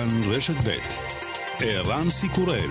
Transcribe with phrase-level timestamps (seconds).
[0.00, 0.70] כאן רשת ב'
[1.60, 2.70] ערן סיקורל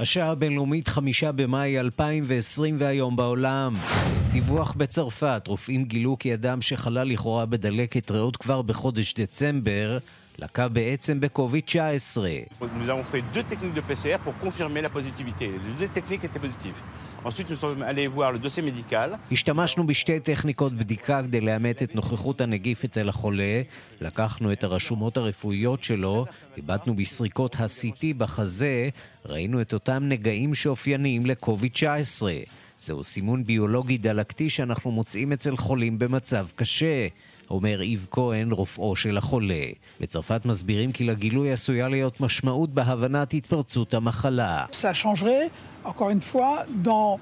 [0.00, 3.74] השעה הבינלאומית חמישה במאי 2020 והיום בעולם.
[4.32, 9.98] דיווח בצרפת, רופאים גילו כי אדם שחלה לכאורה בדלקת ריאות כבר בחודש דצמבר,
[10.38, 12.18] לקה בעצם בקוביד-19.
[12.60, 15.46] Nous avons fait deux techniques de PCR pour confirmer la positivité.
[15.66, 16.80] Les deux techniques étaient positives.
[17.24, 19.18] Ensuite, nous sommes allés voir le dossier médical.
[19.32, 23.62] השתמשנו בשתי טכניקות בדיקה כדי לאמת את נוכחות הנגיף אצל החולה.
[24.00, 26.26] לקחנו את הרשומות הרפואיות שלו,
[26.58, 28.88] הבטנו בסריקות ה-CT בחזה,
[29.26, 32.22] ראינו את אותם נגעים שאופייניים לקוביד-19.
[32.80, 37.06] זהו סימון ביולוגי דלקתי שאנחנו מוצאים אצל חולים במצב קשה.
[37.50, 39.64] אומר איב כהן, רופאו של החולה.
[40.00, 44.64] בצרפת מסבירים כי לגילוי עשויה להיות משמעות בהבנת התפרצות המחלה.
[44.72, 45.48] Ça changerait,
[45.84, 47.18] encore une fois, dans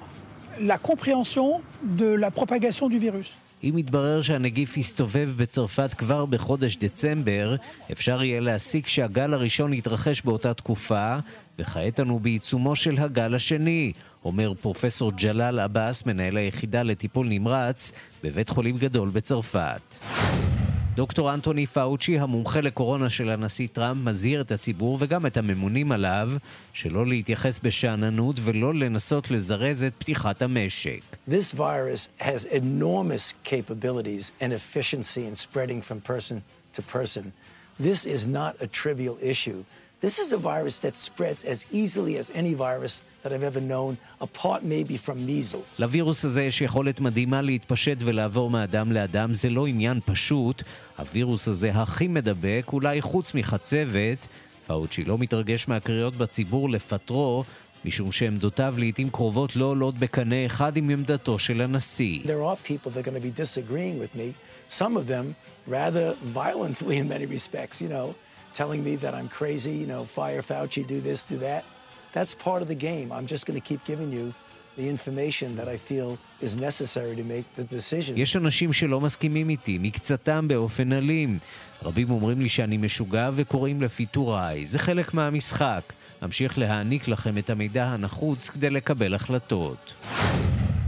[0.60, 3.36] la compréhension de la propagation du virus.
[3.64, 7.56] אם יתברר שהנגיף יסתובב בצרפת כבר בחודש דצמבר,
[7.92, 11.16] אפשר יהיה להסיק שהגל הראשון יתרחש באותה תקופה,
[11.58, 13.92] וכעת אנו בעיצומו של הגל השני,
[14.26, 17.92] אומר פרופסור ג'לאל עבאס, מנהל היחידה לטיפול נמרץ
[18.24, 19.96] בבית חולים גדול בצרפת.
[20.94, 26.30] דוקטור אנטוני פאוצ'י, המומחה לקורונה של הנשיא טראמפ, מזהיר את הציבור וגם את הממונים עליו
[26.72, 31.00] שלא להתייחס בשאננות ולא לנסות לזרז את פתיחת המשק.
[31.28, 36.36] This virus has enormous capabilities and efficiency in spreading from person
[36.76, 37.32] to person.
[37.80, 39.60] This is not a trivial issue.
[40.00, 42.94] This is a virus that spreads as easily as any virus
[43.26, 45.80] that I've ever known, apart maybe from measles.
[45.80, 50.62] לווירוס הזה יש יכולת מדהימה להתפשט ולעבור מאדם לאדם, זה לא עניין פשוט.
[50.98, 54.26] הווירוס הזה הכי מדבק, אולי חוץ מחצבת.
[54.66, 57.44] פאוצ'י לא מתרגש מהקריאות בציבור לפטרו,
[57.84, 62.20] משום שעמדותיו לעיתים קרובות לא עולות בקנה אחד עם עמדתו של הנשיא.
[64.80, 65.26] Some of them
[65.68, 68.06] rather violently in many respects, you know.
[68.56, 71.62] telling me that I'm crazy, you know, fire Fauci, do this, do that.
[72.14, 73.12] That's part of the game.
[73.12, 74.32] I'm just going to keep giving you
[74.76, 78.16] the information that I feel is necessary to make the decision.
[78.16, 81.38] יש אנשים שלא מסכימים איתי, מקצתם באופן אלים.
[81.82, 84.66] רבים אומרים לי שאני משוגע וקוראים לפיטוריי.
[84.66, 85.92] זה חלק מהמשחק.
[86.24, 89.94] אמשיך להעניק לכם את המידע הנחוץ כדי לקבל החלטות.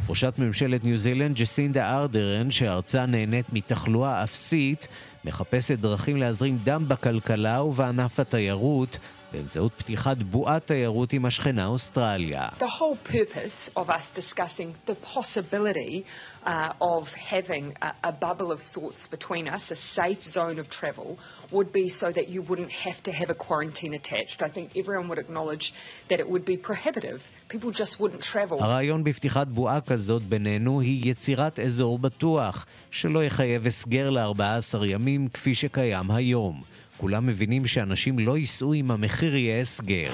[0.08, 4.88] ראשת ממשלת ניו זילנד ג'סינדה ארדרן, שארצה נהנית מתחלואה אפסית,
[5.24, 8.98] מחפשת דרכים להזרים דם בכלכלה ובענף התיירות
[9.32, 12.48] באמצעות פתיחת בועת תיירות עם השכנה אוסטרליה.
[12.58, 16.04] The whole purpose of us discussing the possibility
[16.46, 17.02] uh, of
[17.34, 21.08] having a, a bubble of sorts between us, a safe zone of travel,
[21.56, 24.38] would be so that you wouldn't have to have a quarantine attached.
[24.48, 25.66] I think everyone would acknowledge
[26.10, 27.18] that it would be prohibitive.
[27.54, 28.58] People just wouldn't travel.
[28.60, 35.54] הרעיון בפתיחת בועה כזאת בינינו היא יצירת אזור בטוח, שלא יחייב הסגר ל-14 ימים כפי
[35.54, 36.62] שקיים היום.
[36.98, 40.10] כולם מבינים שאנשים לא ייסעו אם המחיר יהיה הסגר.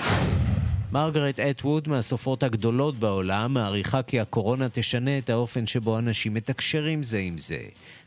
[0.92, 7.18] מרגרט אטווד מהסופרות הגדולות בעולם מעריכה כי הקורונה תשנה את האופן שבו אנשים מתקשרים זה
[7.18, 7.58] עם זה.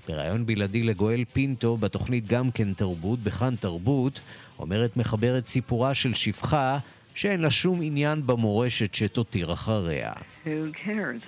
[0.07, 4.19] בריאיון בלעדי לגואל פינטו בתוכנית גם כן תרבות, בכאן תרבות,
[4.59, 6.77] אומרת מחברת סיפורה של שפחה
[7.15, 10.11] שאין לה שום עניין במורשת שתותיר אחריה.
[10.45, 10.49] Who
[10.85, 11.21] cares?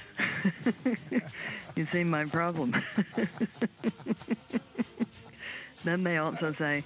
[1.77, 2.69] you see my problem.
[5.85, 6.83] Then they also say,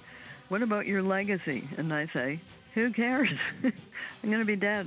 [0.48, 1.60] what about your legacy?
[1.78, 2.40] And I say,
[2.74, 3.30] who cares?
[4.22, 4.86] I'm going to be dead.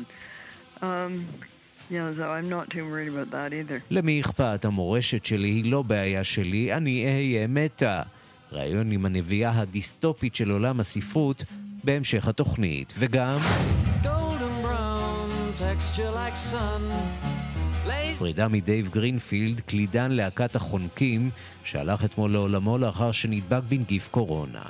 [0.82, 1.28] Um,
[1.90, 3.82] yeah, so I'm not too worried about that either.
[3.92, 4.66] למי אכפת?
[4.66, 8.02] המורשת שלי היא לא בעיה שלי, אני אהיה מתה.
[8.52, 11.44] ראיון עם הנביאה הדיסטופית של עולם הספרות
[11.84, 13.38] בהמשך התוכנית, וגם...
[18.18, 21.30] פרידה מדייב גרינפילד, קלידן להקת החונקים,
[21.64, 24.62] שהלך אתמול לעולמו לאחר שנדבק בנגיף קורונה.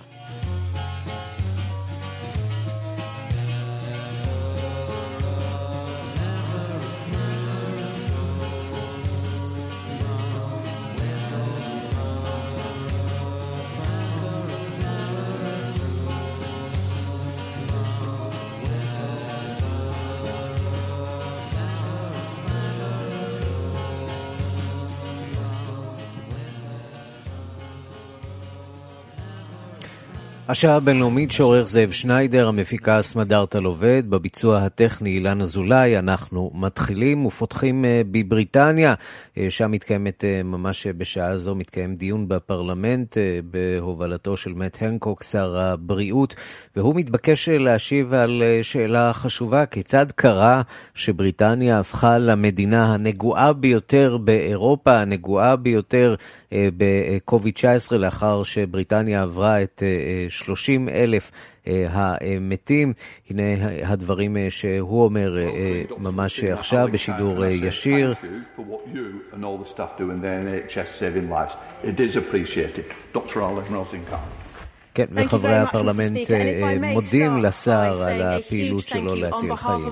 [30.49, 35.97] השעה הבינלאומית שעורך זאב שניידר, המפיקה סמדארטה לובד, בביצוע הטכני אילן אזולאי.
[35.97, 38.93] אנחנו מתחילים ופותחים אה, בבריטניה,
[39.37, 45.57] אה, שם מתקיימת, אה, ממש בשעה זו, מתקיים דיון בפרלמנט בהובלתו של מאט הנקוק, שר
[45.57, 46.35] הבריאות,
[46.75, 50.61] והוא מתבקש להשיב על שאלה חשובה, כיצד קרה
[50.95, 56.15] שבריטניה הפכה למדינה הנגועה ביותר באירופה, הנגועה ביותר
[56.53, 59.83] ב-COVID-19, לאחר שבריטניה עברה את
[60.29, 61.31] 30 אלף
[61.67, 62.93] המתים.
[63.29, 63.43] הנה
[63.83, 65.37] הדברים שהוא אומר
[65.97, 68.13] ממש עכשיו בשידור ישיר.
[74.97, 76.17] כן, וחברי הפרלמנט
[76.93, 79.91] מודים לשר על הפעילות שלו להציל חיים.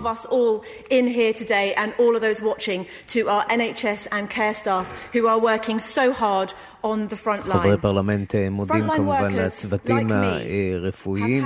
[7.43, 11.43] חברי פרלמנט מודים כמובן לצוותים הרפואיים,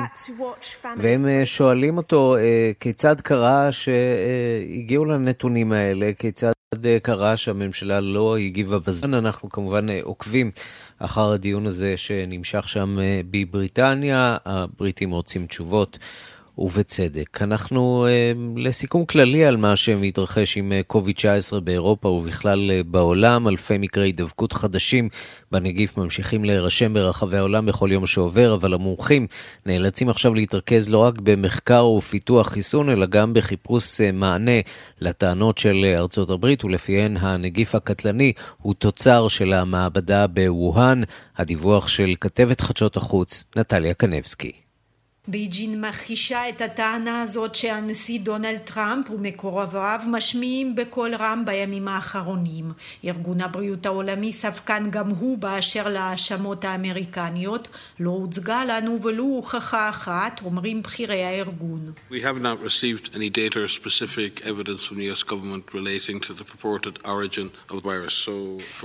[0.97, 2.35] והם שואלים אותו
[2.79, 6.51] כיצד קרה שהגיעו לנתונים האלה, כיצד
[7.01, 9.13] קרה שהממשלה לא הגיבה בזמן.
[9.13, 10.51] אנחנו כמובן עוקבים
[10.99, 12.97] אחר הדיון הזה שנמשך שם
[13.31, 14.37] בבריטניה.
[14.45, 15.99] הבריטים רוצים תשובות.
[16.59, 17.41] ובצדק.
[17.41, 23.77] אנחנו אה, לסיכום כללי על מה שמתרחש עם קוביד-19 אה, באירופה ובכלל אה, בעולם, אלפי
[23.77, 25.09] מקרי הידבקות חדשים
[25.51, 29.27] בנגיף ממשיכים להירשם ברחבי העולם בכל יום שעובר, אבל המומחים
[29.65, 34.59] נאלצים עכשיו להתרכז לא רק במחקר ופיתוח חיסון, אלא גם בחיפוש מענה
[35.01, 41.01] לטענות של ארצות הברית, ולפיהן הנגיף הקטלני הוא תוצר של המעבדה בווהאן.
[41.37, 44.68] הדיווח של כתבת חדשות החוץ, נטליה קנבסקי.
[45.31, 52.71] בייג'ין מכחישה את הטענה הזאת שהנשיא דונלד טראמפ ומקורביו משמיעים בקול רם בימים האחרונים.
[53.05, 57.67] ארגון הבריאות העולמי ספקן גם הוא באשר להאשמות האמריקניות.
[57.99, 61.91] לא הוצגה לנו ולו הוכחה אחת, אומרים בכירי הארגון.
[62.11, 66.33] We have not received any data or specific evidence from the US government relating to
[66.33, 68.25] the purported origin of the virus.
[68.25, 68.31] So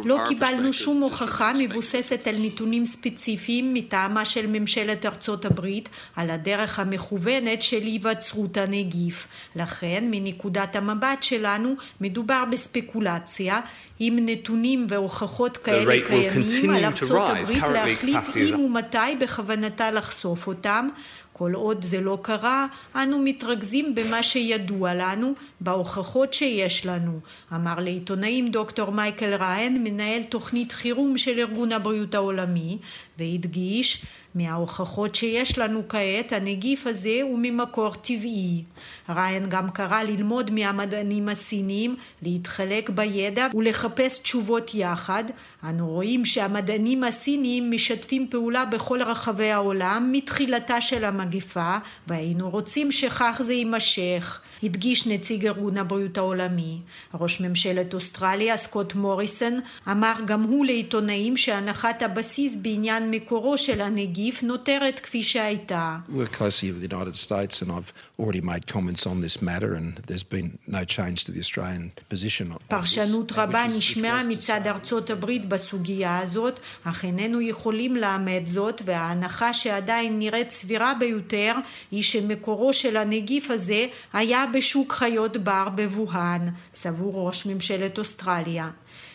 [0.05, 6.78] לא קיבלנו שום הוכחה מבוססת על נתונים ספציפיים מטעמה של ממשלת ארצות הברית על הדרך
[6.78, 9.26] המכוונת של היווצרות הנגיף.
[9.56, 13.60] לכן, מנקודת המבט שלנו, מדובר בספקולציה
[13.98, 20.88] עם נתונים והוכחות כאלה קיימים על ארצות הברית להחליט אם ומתי בכוונתה לחשוף אותם.
[21.36, 27.20] כל עוד זה לא קרה, אנו מתרכזים במה שידוע לנו, בהוכחות שיש לנו,
[27.54, 32.78] אמר לעיתונאים דוקטור מייקל ריין, מנהל תוכנית חירום של ארגון הבריאות העולמי,
[33.19, 34.04] והדגיש
[34.34, 38.64] מההוכחות שיש לנו כעת, הנגיף הזה הוא ממקור טבעי.
[39.08, 45.25] ריין גם קרא ללמוד מהמדענים הסינים, להתחלק בידע ולחפש תשובות יחד.
[45.69, 51.76] אנו רואים שהמדענים הסינים משתפים פעולה בכל רחבי העולם מתחילתה של המגפה,
[52.06, 54.40] והיינו רוצים שכך זה יימשך.
[54.64, 56.78] הדגיש נציג ארגון הבריאות העולמי.
[57.14, 64.43] ראש ממשלת אוסטרליה סקוט מוריסון אמר גם הוא לעיתונאים שהנחת הבסיס בעניין מקורו של הנגיף
[64.43, 65.96] נותרת כפי שהייתה.
[72.69, 80.19] פרשנות רבה נשמעה מצד ארצות הברית בסוגיה הזאת, אך איננו יכולים לאמת זאת, וההנחה שעדיין
[80.19, 81.55] נראית סבירה ביותר
[81.90, 88.70] היא שמקורו של הנגיף הזה היה בשוק חיות בר בווהאן, סבור ראש ממשלת אוסטרליה.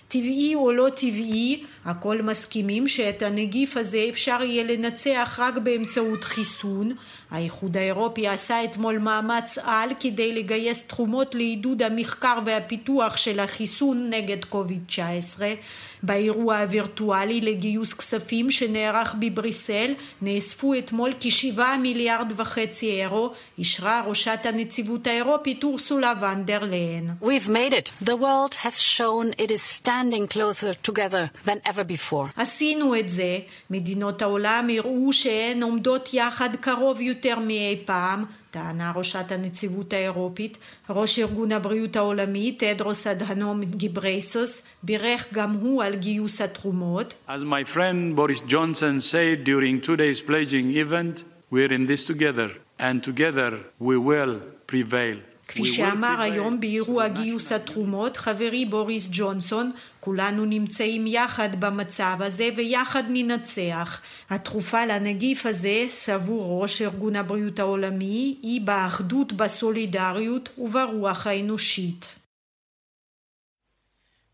[0.07, 6.91] טבעי או לא טבעי, הכל מסכימים שאת הנגיף הזה אפשר יהיה לנצח רק באמצעות חיסון.
[7.31, 14.45] האיחוד האירופי עשה אתמול מאמץ על כדי לגייס תחומות לעידוד המחקר והפיתוח של החיסון נגד
[14.45, 15.53] קוביד 19.
[16.03, 25.07] באירוע הווירטואלי לגיוס כספים שנערך בבריסל נאספו אתמול כשבעה מיליארד וחצי אירו, אישרה ראשת הנציבות
[25.07, 27.07] האירופית אורסולה ונדר ליין.
[27.21, 28.05] We've made it.
[28.05, 32.27] The world has shown it is standing closer together than ever before.
[32.35, 33.39] עשינו את זה.
[33.69, 38.25] מדינות העולם הראו שהן עומדות יחד קרוב יותר מאי פעם.
[38.50, 40.58] טענה ראשת הנציבות האירופית,
[40.90, 47.14] ראש ארגון הבריאות העולמי, תדרוס אדהנום גיברייסוס, בירך גם הוא על גיוס התרומות.
[47.28, 53.02] As my friend Boris Johnson said during today's pledging event, we're in this together, and
[53.02, 55.27] together we will prevail.
[55.49, 63.03] כפי שאמר היום באירוע גיוס התרומות חברי בוריס ג'ונסון, כולנו נמצאים יחד במצב הזה ויחד
[63.09, 64.01] ננצח.
[64.29, 72.15] התרופה לנגיף הזה, סבור ראש ארגון הבריאות העולמי, היא באחדות, בסולידריות וברוח האנושית.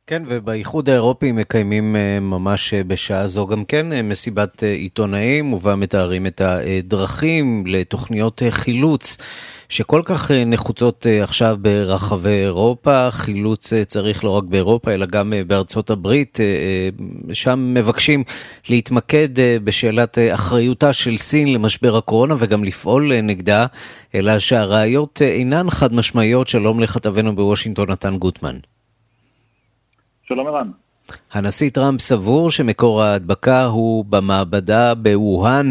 [0.08, 5.76] כן, ובאיחוד האירופי מקיימים אה, ממש אה, בשעה זו גם כן אה, מסיבת עיתונאים, ובה
[5.76, 9.18] מתארים את הדרכים לתוכניות חילוץ.
[9.70, 16.40] שכל כך נחוצות עכשיו ברחבי אירופה, חילוץ צריך לא רק באירופה, אלא גם בארצות הברית.
[17.34, 18.24] שם מבקשים
[18.70, 19.30] להתמקד
[19.64, 23.66] בשאלת אחריותה של סין למשבר הקורונה וגם לפעול נגדה,
[24.16, 26.48] אלא שהראיות אינן חד משמעיות.
[26.48, 28.58] שלום לכתבנו בוושינגטון, נתן גוטמן.
[30.28, 30.70] שלום ערן.
[31.32, 35.70] הנשיא טראמפ סבור שמקור ההדבקה הוא במעבדה בווהאן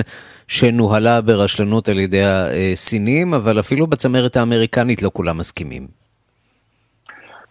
[0.48, 6.04] שנוהלה ברשלנות על ידי הסינים, אבל אפילו בצמרת האמריקנית לא כולם מסכימים.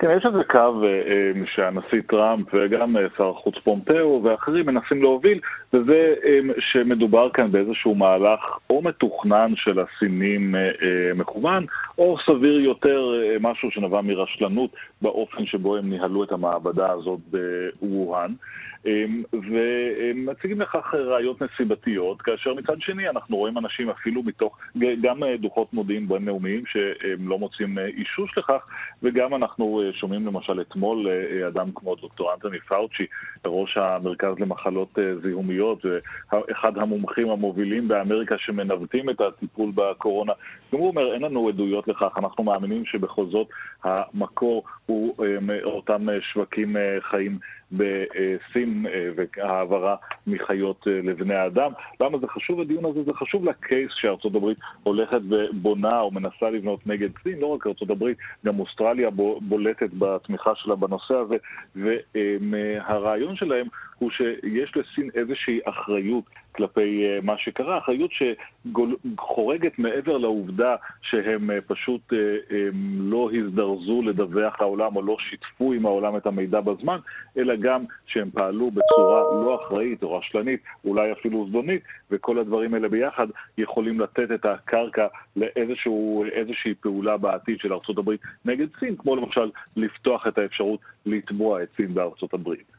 [0.04, 5.02] כן, יש איזה קו אה, אה, שהנשיא טראמפ וגם אה, שר החוץ פומפאו ואחרים מנסים
[5.02, 5.40] להוביל,
[5.74, 6.14] וזה
[6.60, 10.56] שמדובר כאן באיזשהו מהלך או מתוכנן של הסינים
[11.16, 11.66] מכוון,
[11.98, 14.70] או סביר יותר משהו שנבע מרשלנות
[15.02, 17.20] באופן שבו הם ניהלו את המעבדה הזאת
[17.82, 18.34] בווהאן.
[18.86, 24.58] אמ, ומציגים לכך ראיות נסיבתיות, כאשר מצד שני אנחנו רואים אנשים אפילו מתוך,
[25.02, 28.66] גם אה, דוחות מודיעין בינלאומיים שהם לא מוצאים אה, אישוש לכך,
[29.04, 31.08] וגם אנחנו אה, שומעים למשל אתמול
[31.48, 33.06] אדם כמו דוקטור אנטוני פאוצ'י,
[33.46, 40.34] ראש המרכז למחלות זיהומיות, ואחד המומחים המובילים באמריקה שמנווטים את הטיפול בקורונה,
[40.74, 43.48] גם הוא אומר, אין לנו עדויות לכך, אנחנו מאמינים שבכל זאת
[43.84, 45.16] המקור הוא
[45.64, 47.40] אותם שווקים חיים
[47.74, 49.96] בסין אה, והעברה
[50.28, 51.72] מחיות אה, לבני אדם.
[52.02, 53.04] למה זה חשוב הדיון הזה?
[53.04, 57.90] זה חשוב לקייס שארצות הברית הולכת ובונה או מנסה לבנות נגד סין, לא רק ארצות
[57.90, 59.10] הברית, גם אוסטרליה
[59.42, 61.36] בולטת בתמיכה שלה בנושא הזה,
[61.76, 63.68] והרעיון שלהם
[64.04, 66.24] הוא שיש לסין איזושהי אחריות
[66.56, 72.16] כלפי uh, מה שקרה, אחריות שחורגת מעבר לעובדה שהם uh, פשוט uh,
[72.50, 76.98] um, לא הזדרזו לדווח העולם או לא שיתפו עם העולם את המידע בזמן,
[77.38, 81.82] אלא גם שהם פעלו בצורה לא אחראית או רשלנית, אולי אפילו זדונית,
[82.12, 88.12] וכל הדברים האלה ביחד יכולים לתת את הקרקע לאיזושהי פעולה בעתיד של ארה"ב
[88.46, 92.73] נגד סין, כמו למשל לפתוח את האפשרות לתבוע את סין בארצות הברית.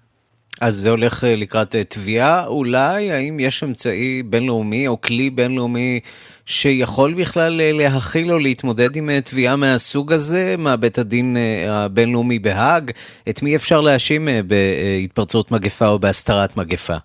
[0.61, 3.13] אז זה הולך אה, לקראת אה, תביעה אולי?
[3.13, 6.01] האם יש אמצעי בינלאומי או כלי בינלאומי
[6.47, 11.37] שיכול בכלל אה, להכיל או להתמודד עם תביעה מהסוג הזה, מהבית הדין
[11.69, 12.91] הבינלאומי בהאג?
[13.29, 16.97] את מי אפשר להאשים בהתפרצות מגפה או בהסתרת מגפה?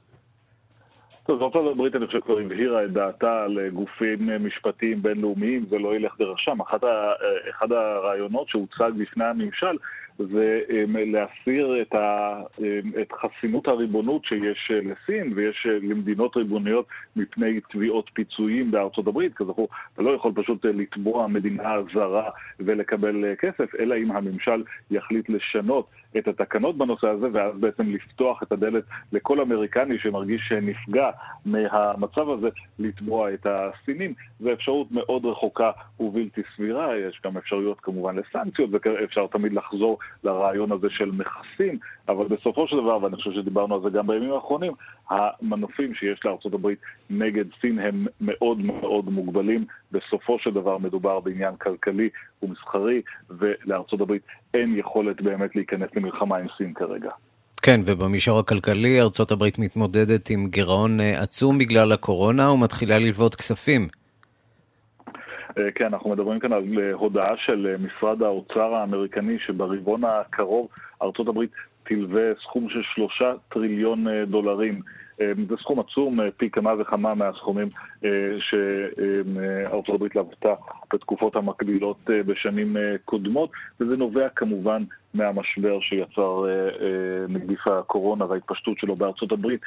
[1.25, 5.95] טוב, ארצות הברית אני חושב כבר הבהירה את דעתה על גופים משפטיים בינלאומיים, זה לא
[5.95, 6.57] ילך דרך שם.
[7.49, 9.77] אחד הרעיונות שהוצג בפני הממשל
[10.27, 16.37] זה אמ, להסיר את, ה, אמ, את חסינות הריבונות שיש אה, לסין ויש אה, למדינות
[16.37, 19.33] ריבוניות מפני תביעות פיצויים בארצות הברית.
[19.33, 25.29] כזכור, אתה לא יכול פשוט אה, לתבוע מדינה זרה ולקבל כסף, אלא אם הממשל יחליט
[25.29, 31.09] לשנות את התקנות בנושא הזה, ואז בעצם לפתוח את הדלת לכל אמריקני שמרגיש שנפגע
[31.45, 32.49] מהמצב הזה,
[32.79, 34.13] לתבוע את הסינים.
[34.39, 40.71] זו אפשרות מאוד רחוקה ובלתי סבירה, יש גם אפשרויות כמובן לסנקציות, ואפשר תמיד לחזור לרעיון
[40.71, 41.77] הזה של מכסים,
[42.09, 44.71] אבל בסופו של דבר, ואני חושב שדיברנו על זה גם בימים האחרונים,
[45.09, 46.67] המנופים שיש לארה"ב
[47.09, 49.65] נגד סין הם מאוד מאוד מוגבלים.
[49.91, 52.09] בסופו של דבר מדובר בעניין כלכלי
[52.43, 54.13] ומסחרי, ולארה"ב
[54.53, 57.11] אין יכולת באמת להיכנס למלחמה עם סין כרגע.
[57.61, 63.87] כן, ובמישור הכלכלי ארצות הברית מתמודדת עם גירעון אה, עצום בגלל הקורונה ומתחילה ללוות כספים.
[65.57, 70.67] אה, כן, אנחנו מדברים כאן על אה, הודעה של משרד האוצר האמריקני שברבעון הקרוב
[71.01, 71.51] ארצות הברית
[71.83, 74.81] תלווה סכום של שלושה טריליון דולרים.
[75.17, 77.69] זה סכום עצום, פי כמה וכמה מהסכומים
[78.39, 80.53] שארצות הברית לוותה
[80.93, 88.95] בתקופות המקבילות בשנים קודמות, וזה נובע כמובן מהמשבר שיצר אה, אה, נגיף הקורונה וההתפשטות שלו
[88.95, 89.61] בארצות הברית,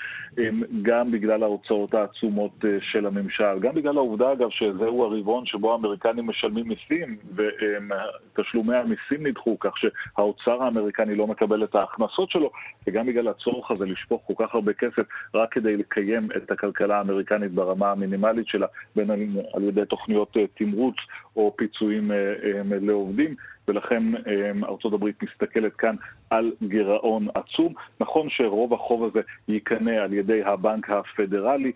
[0.83, 6.27] גם בגלל ההוצאות העצומות אה, של הממשל, גם בגלל העובדה אגב שזהו הרבעון שבו האמריקנים
[6.27, 12.51] משלמים מיסים ותשלומי המיסים נדחו, כך שהאוצר האמריקני לא מקבל את ההכנסות שלו,
[12.87, 15.03] וגם בגלל הצורך הזה לשפוך כל כך הרבה כסף
[15.35, 19.11] רק כדי לקיים את הכלכלה האמריקנית ברמה המינימלית שלה, בין
[19.55, 20.97] על ידי תוכניות תמרוץ
[21.37, 22.11] או פיצויים
[22.81, 23.35] לעובדים.
[23.69, 25.95] ולכן אמ, ארצות הברית מסתכלת כאן
[26.31, 27.75] על גירעון עצום.
[28.01, 31.73] נכון שרוב החוב הזה ייקנה על ידי הבנק הפדרלי,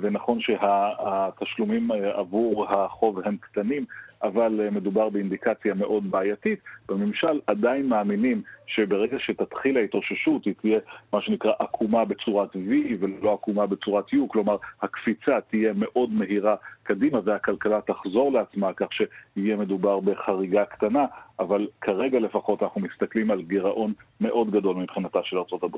[0.00, 3.84] ונכון אמ, שהתשלומים אה, עבור החוב הם קטנים,
[4.22, 6.58] אבל אה, מדובר באינדיקציה מאוד בעייתית.
[6.88, 10.78] בממשל עדיין מאמינים שברגע שתתחיל ההתאוששות היא תהיה
[11.12, 12.70] מה שנקרא עקומה בצורת V
[13.00, 19.56] ולא עקומה בצורת U, כלומר הקפיצה תהיה מאוד מהירה קדימה והכלכלה תחזור לעצמה כך שיהיה
[19.56, 21.04] מדובר בחריגה קטנה,
[21.40, 25.76] אבל כרגע לפחות אנחנו מסתכלים על גירעון מאוד גדול מבחינתה של ארה"ב.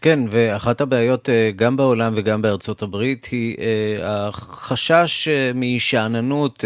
[0.00, 6.64] כן, ואחת הבעיות אה, גם בעולם וגם בארצות הברית היא אה, החשש משאננות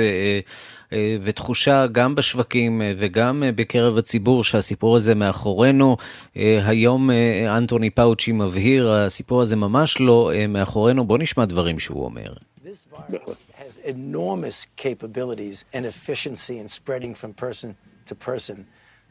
[1.22, 5.96] ותחושה גם בשווקים וגם בקרב הציבור שהסיפור הזה מאחורינו.
[6.34, 7.10] היום
[7.48, 11.04] אנטוני פאוצ'י מבהיר, הסיפור הזה ממש לא מאחורינו.
[11.04, 12.34] בוא נשמע דברים שהוא אומר.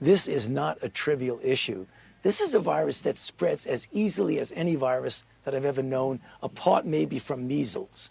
[0.02, 1.86] This is not a trivial issue.
[2.22, 6.20] This is a virus that spreads as easily as any virus that I've ever known,
[6.44, 8.10] apart maybe from measles.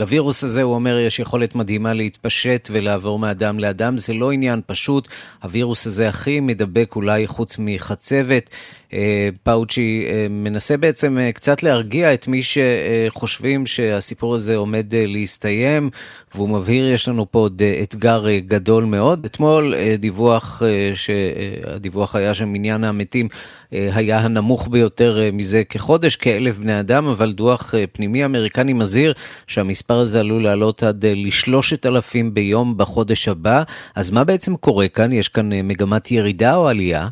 [0.00, 3.98] לווירוס הזה, הוא אומר, יש יכולת מדהימה להתפשט ולעבור מאדם לאדם.
[3.98, 5.08] זה לא עניין פשוט.
[5.42, 8.50] הווירוס הזה הכי מדבק אולי חוץ מחצבת.
[8.94, 15.90] אה, פאוצ'י אה, מנסה בעצם אה, קצת להרגיע את מי שחושבים שהסיפור הזה עומד להסתיים,
[16.34, 19.24] והוא מבהיר, יש לנו פה עוד אתגר גדול מאוד.
[19.24, 20.62] אתמול דיווח,
[20.94, 23.28] שהדיווח היה שמניין המתים
[23.70, 29.12] היה הנמוך ביותר מזה כחודש, כאלף בני אדם, אבל דוח פנימי אמריקני מזהיר
[29.46, 33.62] שהמספר הזה עלול לעלות עד לשלושת אלפים ביום בחודש הבא.
[33.94, 35.12] אז מה בעצם קורה כאן?
[35.12, 37.08] יש כאן מגמת ירידה או עלייה?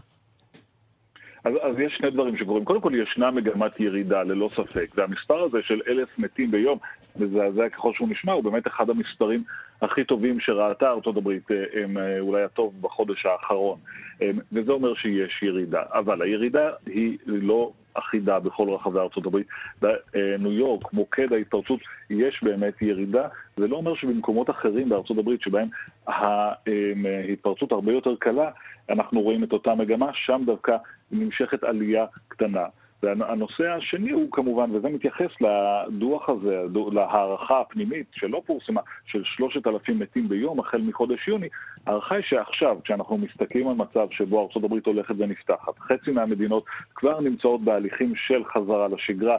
[1.44, 2.64] אז, אז יש שני דברים שקורים.
[2.64, 6.78] קודם כל ישנה מגמת ירידה, ללא ספק, והמספר הזה של אלף מתים ביום,
[7.16, 9.44] מזעזע ככל שהוא נשמע, הוא באמת אחד המספרים
[9.82, 13.78] הכי טובים שראתה ארצות הברית, אה, הם, אה, אולי הטוב בחודש האחרון.
[14.22, 15.82] אה, וזה אומר שיש ירידה.
[15.92, 19.46] אבל הירידה היא לא אחידה בכל רחבי ארצות הברית.
[19.82, 21.80] בניו יורק, מוקד ההתפרצות,
[22.10, 23.28] יש באמת ירידה.
[23.56, 25.68] זה לא אומר שבמקומות אחרים בארצות הברית, שבהם
[26.06, 28.50] ההתפרצות הרבה יותר קלה,
[28.90, 30.76] אנחנו רואים את אותה מגמה, שם דווקא
[31.10, 32.64] נמשכת עלייה קטנה.
[33.02, 39.98] והנושא השני הוא כמובן, וזה מתייחס לדוח הזה, להערכה הפנימית שלא פורסמה, של שלושת אלפים
[39.98, 41.48] מתים ביום החל מחודש יוני,
[41.86, 46.64] ההערכה היא שעכשיו, כשאנחנו מסתכלים על מצב שבו ארה"ב הולכת ונפתחת, חצי מהמדינות
[46.94, 49.36] כבר נמצאות בהליכים של חזרה לשגרה,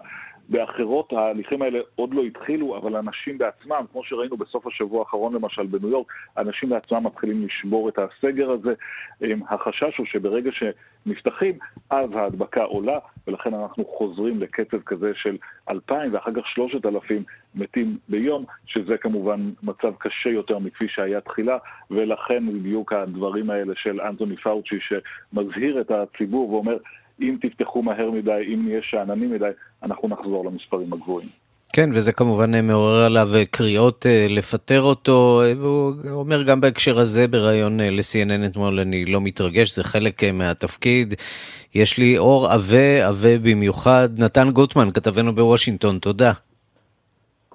[0.52, 5.66] באחרות ההליכים האלה עוד לא התחילו, אבל אנשים בעצמם, כמו שראינו בסוף השבוע האחרון למשל
[5.66, 8.74] בניו יורק, אנשים בעצמם מתחילים לשבור את הסגר הזה.
[9.50, 11.58] החשש הוא שברגע שנפתחים,
[11.90, 15.38] אז ההדבקה עולה, ולכן אנחנו חוזרים לקצב כזה של
[15.70, 17.24] 2,000 ואחר כך 3,000
[17.56, 21.58] מתים ביום, שזה כמובן מצב קשה יותר מכפי שהיה תחילה,
[21.92, 26.78] ולכן בדיוק הדברים האלה של אנטוני פאוצ'י שמזהיר את הציבור ואומר,
[27.22, 29.50] אם תפתחו מהר מדי, אם נהיה שאננים מדי,
[29.84, 31.28] אנחנו נחזור למספרים הגבוהים.
[31.74, 37.82] כן, וזה כמובן מעורר עליו קריאות אה, לפטר אותו, והוא אומר גם בהקשר הזה בריאיון
[37.82, 41.14] אה, ל-CNN אתמול, אני לא מתרגש, זה חלק אה, מהתפקיד.
[41.76, 44.10] יש לי אור עבה, עבה במיוחד.
[44.18, 46.32] נתן גוטמן, כתבנו בוושינגטון, תודה.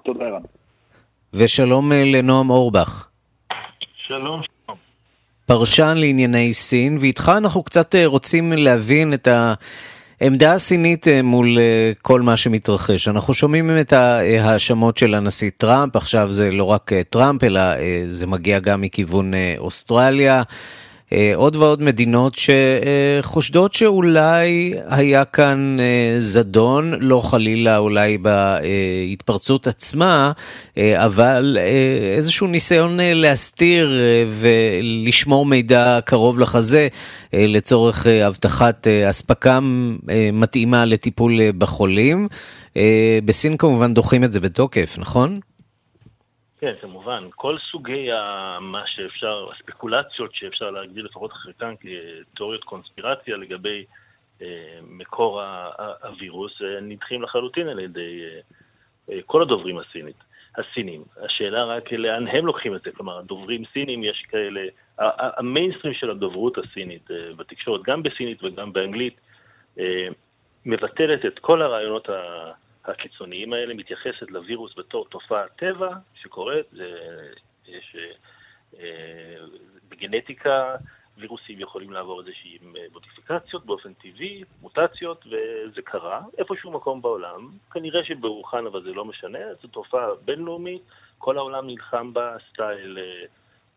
[0.03, 0.41] תודה, רן.
[1.33, 3.07] ושלום לנועם אורבך.
[4.07, 4.56] שלום.
[5.47, 9.27] פרשן לענייני סין, ואיתך אנחנו קצת אה, רוצים להבין את
[10.21, 13.07] העמדה הסינית אה, מול אה, כל מה שמתרחש.
[13.07, 17.61] אנחנו שומעים את ההאשמות של הנשיא טראמפ, עכשיו זה לא רק טראמפ, אלא
[18.11, 20.43] זה מגיע גם מכיוון אוסטרליה.
[21.13, 30.31] אה, עוד ועוד מדינות שחושדות שאולי היה כאן אה, זדון, לא חלילה אולי בהתפרצות עצמה,
[30.77, 31.57] אה, אבל
[32.15, 33.91] איזשהו ניסיון להסתיר
[34.29, 36.87] ולשמור מידע קרוב לחזה
[37.33, 39.59] לצורך הבטחת אספקה
[40.33, 42.27] מתאימה לטיפול בחולים.
[43.25, 45.39] בסין כמובן דוחים את זה בתוקף, נכון?
[46.59, 47.27] כן, כמובן.
[47.35, 48.09] כל סוגי
[48.61, 53.85] מה שאפשר, הספקולציות שאפשר להגדיר לפחות חלקן כתיאוריות קונספירציה לגבי
[54.41, 55.41] אה, מקור
[56.03, 58.21] הווירוס, אה, נדחים לחלוטין על ידי
[59.11, 60.15] אה, כל הדוברים הסינית,
[60.57, 61.03] הסינים.
[61.21, 64.61] השאלה רק לאן הם לוקחים את זה, כלומר, דוברים סינים יש כאלה,
[64.97, 69.21] המיינסטרים של הדוברות הסינית בתקשורת, גם בסינית וגם באנגלית,
[70.65, 72.51] מבטלת את כל הרעיונות ה...
[72.89, 76.65] הקיצוניים האלה מתייחסת לווירוס בתור תופעת טבע שקורית,
[77.67, 77.95] יש
[78.79, 79.37] אה,
[79.89, 80.75] בגנטיקה
[81.17, 82.57] וירוסים יכולים לעבור איזושהי
[82.93, 89.39] מודיפיקציות באופן טבעי, מוטציות, וזה קרה איפשהו מקום בעולם, כנראה שברוחן אבל זה לא משנה,
[89.61, 90.81] זו תופעה בינלאומית,
[91.17, 93.25] כל העולם נלחם בה, סטייל אה,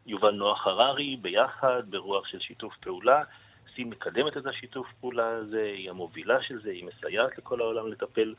[0.06, 3.22] יובל נוח הררי, ביחד, ברוח של שיתוף פעולה.
[3.74, 8.34] סין מקדמת את השיתוף פעולה הזה, היא המובילה של זה, היא מסייעת לכל העולם לטפל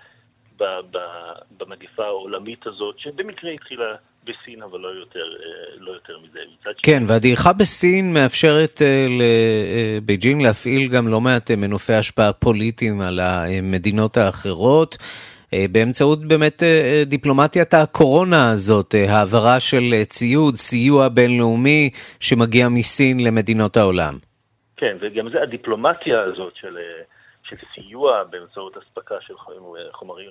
[1.58, 6.40] במגפה העולמית הזאת, שבמקרה התחילה בסין, אבל לא יותר, אה, לא יותר מזה.
[6.84, 14.18] כן, והדעיכה בסין מאפשרת אה, לבייג'ינג להפעיל גם לא מעט מנופי השפעה פוליטיים על המדינות
[14.18, 14.98] האחרות.
[15.72, 16.64] באמצעות באמת
[17.06, 24.14] דיפלומטיית הקורונה הזאת, העברה של ציוד, סיוע בינלאומי שמגיע מסין למדינות העולם.
[24.78, 26.78] כן, וגם זה הדיפלומטיה הזאת של,
[27.52, 29.34] של סיוע באמצעות אספקה של
[29.92, 30.30] חומרים,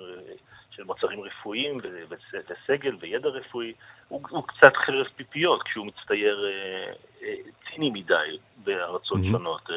[0.71, 1.77] של מוצרים רפואיים
[2.09, 3.73] וסגל וידע רפואי,
[4.07, 7.33] הוא, הוא קצת חרב פיפיות כשהוא מצטייר אה, אה,
[7.69, 9.31] ציני מדי בארצות mm-hmm.
[9.31, 9.69] שונות.
[9.69, 9.75] אה,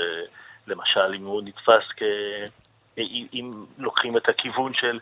[0.66, 2.02] למשל, אם הוא נתפס כ...
[3.32, 5.00] אם לוקחים את הכיוון של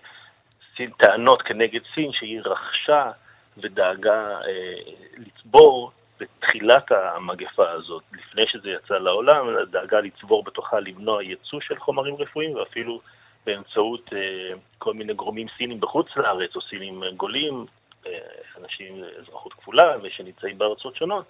[0.76, 3.10] סין, טענות כנגד סין שהיא רכשה
[3.58, 4.74] ודאגה אה,
[5.16, 5.92] לצבור
[6.22, 12.54] בתחילת המגפה הזאת, לפני שזה יצא לעולם, דאגה לצבור בתוכה למנוע ייצוא של חומרים רפואיים
[12.54, 13.00] ואפילו
[13.46, 17.66] באמצעות אה, כל מיני גורמים סינים בחוץ לארץ או סינים גולים,
[18.06, 18.18] אה,
[18.60, 21.24] אנשים עם אזרחות כפולה ושנמצאים בארצות שונות,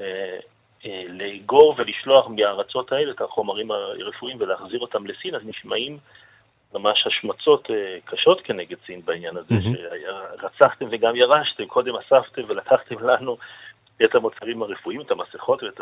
[0.00, 0.38] אה,
[1.08, 5.98] לאגור ולשלוח מהארצות האלה את החומרים הרפואיים ולהחזיר אותם לסין, אז נשמעים
[6.74, 7.68] ממש השמצות
[8.04, 9.78] קשות כנגד סין בעניין הזה, mm-hmm.
[10.40, 13.36] שרצחתם וגם ירשתם, קודם אספתם ולקחתם לנו
[14.04, 15.80] את המוצרים הרפואיים, את המסכות ואת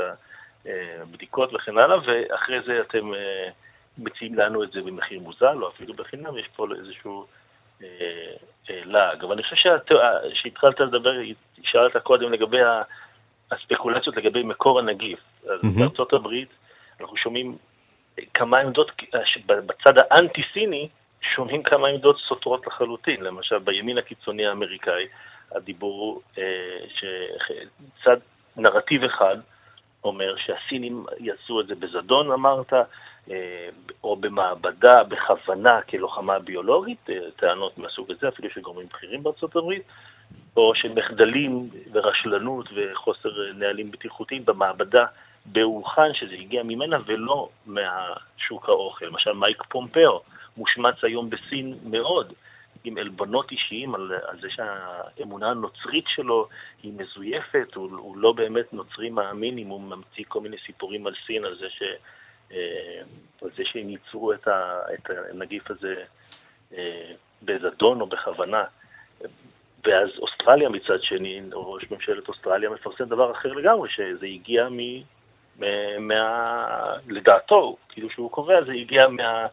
[1.01, 3.11] הבדיקות וכן הלאה, ואחרי זה אתם
[3.99, 7.27] מציעים לנו את זה במחיר מוזל, או אפילו בחינם, יש פה איזשהו
[7.83, 7.89] אה,
[8.71, 9.25] אה, לעג.
[9.25, 9.57] אבל אני חושב
[10.35, 11.13] שהתחלת לדבר,
[11.63, 12.59] שאלת קודם לגבי
[13.51, 15.19] הספקולציות לגבי מקור הנגיף.
[15.45, 15.81] אז mm-hmm.
[15.81, 16.49] בארצות הברית
[17.01, 17.57] אנחנו שומעים
[18.35, 18.91] כמה עמדות,
[19.47, 20.89] בצד האנטי-סיני,
[21.35, 23.23] שומעים כמה עמדות סותרות לחלוטין.
[23.23, 25.07] למשל, בימין הקיצוני האמריקאי,
[25.55, 28.17] הדיבור אה, שצד
[28.57, 29.37] נרטיב אחד
[30.05, 32.73] אומר שהסינים יעשו את זה בזדון, אמרת,
[33.31, 33.69] אה,
[34.05, 39.83] או במעבדה בכוונה כלוחמה ביולוגית, אה, טענות מהסוג הזה, אפילו של גורמים בכירים בארצות הברית,
[40.57, 45.05] או של מחדלים ורשלנות וחוסר נהלים בטיחותיים במעבדה
[45.47, 49.05] באוחן, שזה הגיע ממנה ולא מהשוק האוכל.
[49.05, 50.21] למשל מייק פומפאו
[50.57, 52.33] מושמץ היום בסין מאוד,
[52.85, 56.49] עם עלבונות אישיים על, על זה שהאמונה הנוצרית שלו
[56.83, 61.15] היא מזויפת, הוא, הוא לא באמת נוצרי מאמין אם הוא ממציא כל מיני סיפורים על
[61.27, 61.83] סין, על זה ש...
[62.53, 63.03] אה,
[63.43, 65.95] על זה שהם ייצרו את, ה, את הנגיף הזה
[66.77, 68.65] אה, בזדון או בכוונה.
[69.85, 74.79] ואז אוסטרליה מצד שני, ראש ממשלת אוסטרליה מפרסם דבר אחר לגמרי, שזה הגיע מ...
[76.01, 76.97] מה...
[77.09, 79.47] לדעתו, כאילו שהוא קובע, זה הגיע מה...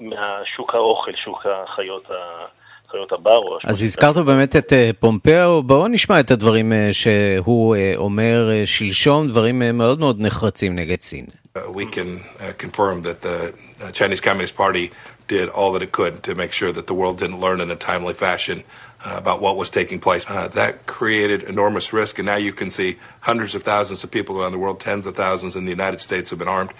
[0.00, 2.44] אה, מהשוק האוכל, שוק החיות ה...
[2.90, 3.58] חיות הבר.
[3.64, 10.20] אז הזכרת באמת את פומפאו, בואו נשמע את הדברים שהוא אומר שלשום, דברים מאוד מאוד
[10.20, 11.26] נחרצים נגד סין.
[11.56, 14.90] Uh, we can uh, confirm that the uh, Chinese Communist Party
[15.26, 17.76] did all that it could to make sure that the world didn't learn in a
[17.76, 18.62] timely fashion
[19.04, 20.24] uh, about what was taking place.
[20.28, 24.40] Uh, that created enormous risk, and now you can see hundreds of thousands of people
[24.40, 26.72] around the world, tens of thousands in the United States have been armed.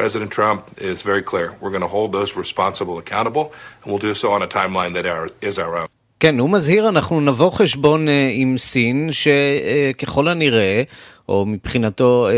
[0.00, 1.48] President Trump is very clear.
[1.60, 3.46] We're going to hold those responsible accountable,
[3.80, 5.88] and we'll do so on a timeline that are, is our own.
[6.20, 10.82] כן, הוא מזהיר, אנחנו נבוא חשבון עם סין, שככל הנראה
[11.28, 12.34] או מבחינתו אה,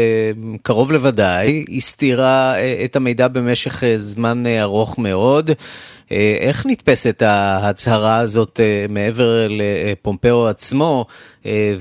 [0.62, 5.50] קרוב לוודאי, הסתירה אה, את המידע במשך אה, זמן ארוך מאוד.
[6.40, 11.06] איך נתפסת ההצהרה הזאת מעבר לפומפאו עצמו,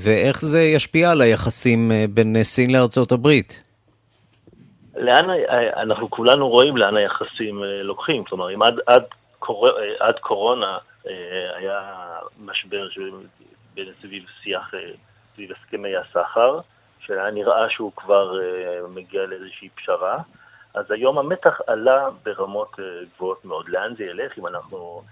[0.00, 3.67] ואיך זה ישפיע על היחסים בין סין לארצות הברית?
[4.98, 5.30] לאן,
[5.76, 9.04] אנחנו כולנו רואים לאן היחסים לוקחים, כלומר, אם עד, עד,
[9.38, 9.68] קור,
[10.00, 10.78] עד קורונה
[11.56, 11.92] היה
[12.38, 12.88] משבר
[14.02, 14.74] סביב שיח,
[15.34, 16.60] סביב הסכמי הסחר,
[17.00, 18.38] שהיה נראה שהוא כבר
[18.88, 20.18] מגיע לאיזושהי פשרה,
[20.74, 22.76] אז היום המתח עלה ברמות
[23.16, 23.68] גבוהות מאוד.
[23.68, 25.02] לאן זה ילך אם אנחנו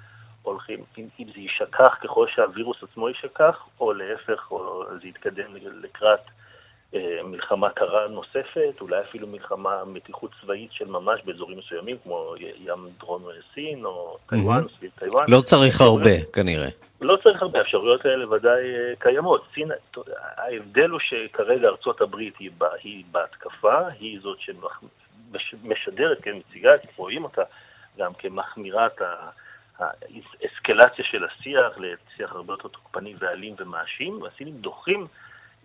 [0.42, 6.20] הולכים, אם, אם זה יישכח ככל שהווירוס עצמו יישכח, או להפך, או זה יתקדם לקראת
[6.20, 6.45] אה,
[7.24, 13.24] מלחמה קרה נוספת, אולי אפילו מלחמה מתיחות צבאית של ממש באזורים מסוימים, כמו ים דרום
[13.54, 14.78] סין או טיוואן, mm-hmm.
[14.78, 15.24] סביב טיוואן.
[15.28, 16.68] לא צריך הרבה, כנראה.
[17.00, 19.44] לא צריך הרבה, האפשרויות האלה ודאי אה, קיימות.
[19.54, 19.70] סין,
[20.36, 22.50] ההבדל הוא שכרגע ארצות הברית היא,
[22.82, 24.38] היא בהתקפה, היא זאת
[25.38, 27.42] שמשדרת, כן, מציגה, רואים אותה
[27.98, 29.00] גם כמחמירת
[29.78, 35.06] האסקלציה של השיח לשיח הרבה יותר תוקפני ואלים ומאשים, והסינים דוחים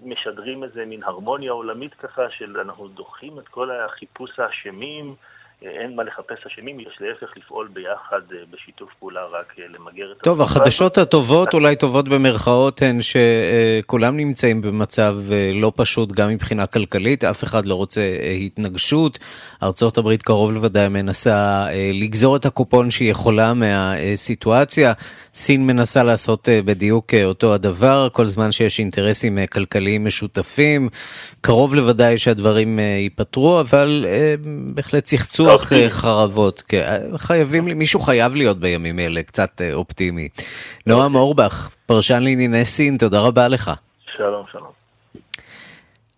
[0.01, 5.15] משדרים איזה מין הרמוניה עולמית ככה של אנחנו דוחים את כל החיפוש האשמים,
[5.61, 10.23] אין מה לחפש אשמים, יש להפך לפעול ביחד אה, בשיתוף פעולה רק אה, למגר את...
[10.23, 16.65] טוב, החדשות הטובות, אולי טובות במרכאות, הן שכולם נמצאים במצב אה, לא פשוט גם מבחינה
[16.65, 18.01] כלכלית, אף אחד לא רוצה
[18.45, 19.19] התנגשות.
[19.63, 24.93] ארה"ב קרוב לוודאי מנסה לגזור את הקופון שהיא יכולה מהסיטואציה.
[25.33, 30.89] סין מנסה לעשות בדיוק אותו הדבר, כל זמן שיש אינטרסים כלכליים משותפים.
[31.41, 34.05] קרוב לוודאי שהדברים ייפתרו, אבל
[34.73, 36.63] בהחלט צחצוח לך חרבות.
[37.17, 40.29] חייבים, מישהו חייב להיות בימים אלה קצת אופטימי.
[40.87, 43.71] נועם אורבך, פרשן לענייני סין, תודה רבה לך.
[44.17, 44.80] שלום, שלום.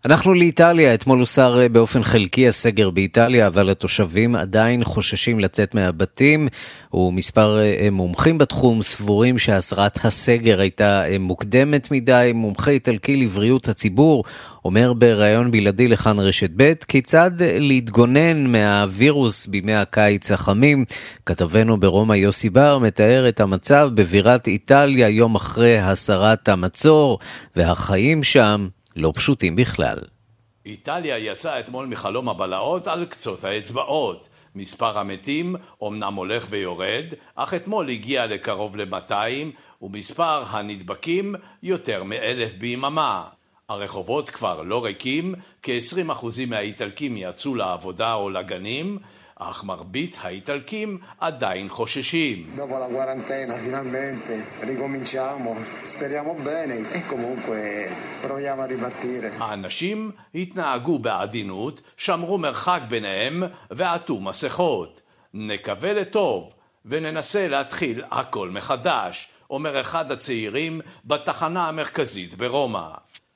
[0.05, 6.47] אנחנו לאיטליה, אתמול הוסר אה, באופן חלקי הסגר באיטליה, אבל התושבים עדיין חוששים לצאת מהבתים,
[6.93, 12.31] ומספר אה, אה, מומחים בתחום סבורים שהסרת הסגר הייתה מוקדמת מדי.
[12.35, 14.23] מומחה איטלקי לבריאות הציבור
[14.65, 20.85] אומר בריאיון בלעדי לכאן רשת ב', כיצד להתגונן מהווירוס בימי הקיץ החמים.
[21.25, 27.19] כתבנו ברומא יוסי בר מתאר את המצב בבירת איטליה יום אחרי הסרת המצור,
[27.55, 29.97] והחיים שם לא פשוטים בכלל.
[30.65, 34.29] איטליה יצאה אתמול מחלום הבלהות על קצות האצבעות.
[34.56, 39.13] מספר המתים אומנם הולך ויורד, אך אתמול הגיע לקרוב ל-200,
[39.82, 43.23] ומספר הנדבקים יותר מאלף ביממה.
[43.69, 48.97] הרחובות כבר לא ריקים, כ-20% מהאיטלקים יצאו לעבודה או לגנים,
[49.51, 52.56] אך מרבית האיטלקים עדיין חוששים.
[52.56, 57.89] Dopo la quarantena finalmente ricominciamo, speriamo bene e comunque
[58.21, 59.32] proviamo a ripartire.
[59.39, 65.01] האנשים התנהגו בעדינות, שמרו מרחק ביניהם ועטו מסכות.
[65.34, 66.49] נקווה לטוב
[66.86, 72.89] וננסה להתחיל הכל מחדש, אומר אחד הצעירים בתחנה המרכזית ברומא.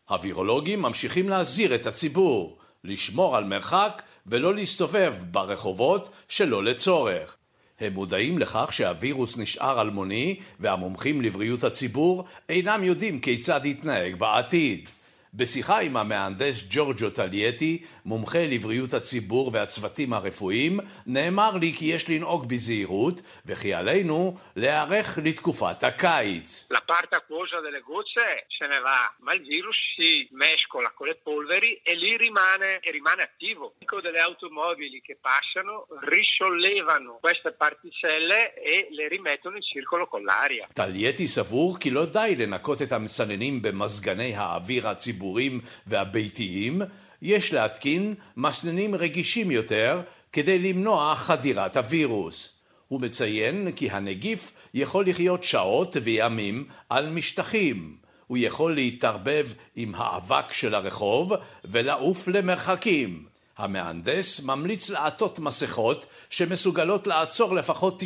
[0.10, 7.36] הווירולוגים ממשיכים להזהיר את הציבור, לשמור על מרחק ולא להסתובב ברחובות שלא לצורך.
[7.80, 14.90] הם מודעים לכך שהווירוס נשאר אלמוני והמומחים לבריאות הציבור אינם יודעים כיצד יתנהג בעתיד.
[15.34, 22.50] בשיחה עם המהנדס ג'ורג'ו טלייטי, מומחה לבריאות הציבור והצוותים הרפואיים, נאמר לי כי יש לנהוג
[22.50, 26.68] בזהירות וכי עלינו להיערך לתקופת הקיץ.
[26.72, 30.12] La parte acquosa delle gocce se ne va, ma il virus si
[30.44, 33.74] mescola con le polveri e lì rimane, e rimane attivo.
[34.06, 35.76] delle automobili che passano
[36.16, 38.40] risollevano queste particelle
[38.72, 40.68] e le rimettono in circolo con l'aria.
[40.74, 46.82] טלייטי סבור כי לא די לנקות את המסננים במזגני האוויר הציבוריים והביתיים
[47.22, 50.02] יש להתקין מסננים רגישים יותר
[50.34, 52.54] כדי למנוע חדירת הווירוס.
[52.88, 57.96] הוא מציין כי הנגיף יכול לחיות שעות וימים על משטחים.
[58.28, 61.34] הוא יכול להתערבב עם האבק של הרחוב
[61.66, 63.26] ולעוף למרחקים.
[63.58, 68.02] המהנדס ממליץ לעטות מסכות שמסוגלות לעצור לפחות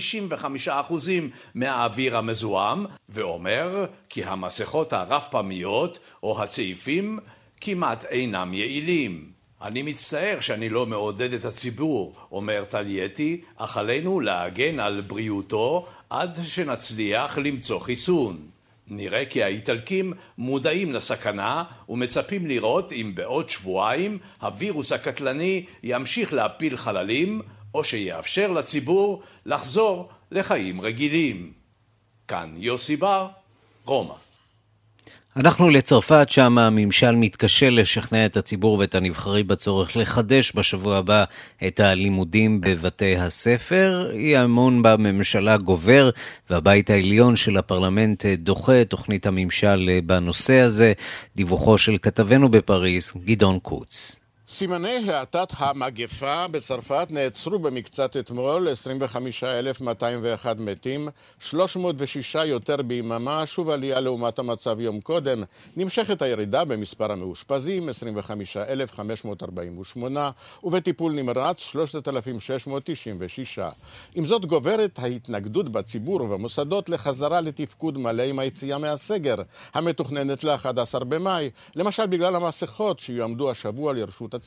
[0.68, 0.70] 95%
[1.56, 7.20] מהאוויר המזוהם, ואומר כי המסכות הרב פעמיות או הצעיפים
[7.62, 9.30] כמעט אינם יעילים.
[9.62, 16.38] אני מצטער שאני לא מעודד את הציבור, אומר טלייטי, אך עלינו להגן על בריאותו עד
[16.44, 18.38] שנצליח למצוא חיסון.
[18.88, 27.42] נראה כי האיטלקים מודעים לסכנה ומצפים לראות אם בעוד שבועיים הווירוס הקטלני ימשיך להפיל חללים
[27.74, 31.52] או שיאפשר לציבור לחזור לחיים רגילים.
[32.28, 33.28] כאן יוסי בר,
[33.86, 34.31] רומא.
[35.36, 41.24] אנחנו לצרפת, שם הממשל מתקשה לשכנע את הציבור ואת הנבחרים בצורך לחדש בשבוע הבא
[41.68, 44.12] את הלימודים בבתי הספר.
[44.14, 46.10] אי האמון בממשלה גובר,
[46.50, 50.94] והבית העליון של הפרלמנט דוחה את תוכנית הממשל בנושא הזה.
[51.36, 54.21] דיווחו של כתבנו בפריז, גדעון קוץ.
[54.54, 61.10] סימני האטת המגפה בצרפת נעצרו במקצת אתמול, 25,201 מתים,
[61.40, 65.44] 306 יותר ביממה, שוב עלייה לעומת המצב יום קודם.
[65.78, 70.32] נמשכת הירידה במספר המאושפזים, 25,548,
[70.64, 73.60] ובטיפול נמרץ, 3,696.
[74.16, 79.36] עם זאת גוברת ההתנגדות בציבור ובמוסדות לחזרה לתפקוד מלא עם היציאה מהסגר,
[79.74, 84.41] המתוכננת ל-11 במאי, למשל בגלל המסכות שיועמדו השבוע לרשות הציבור,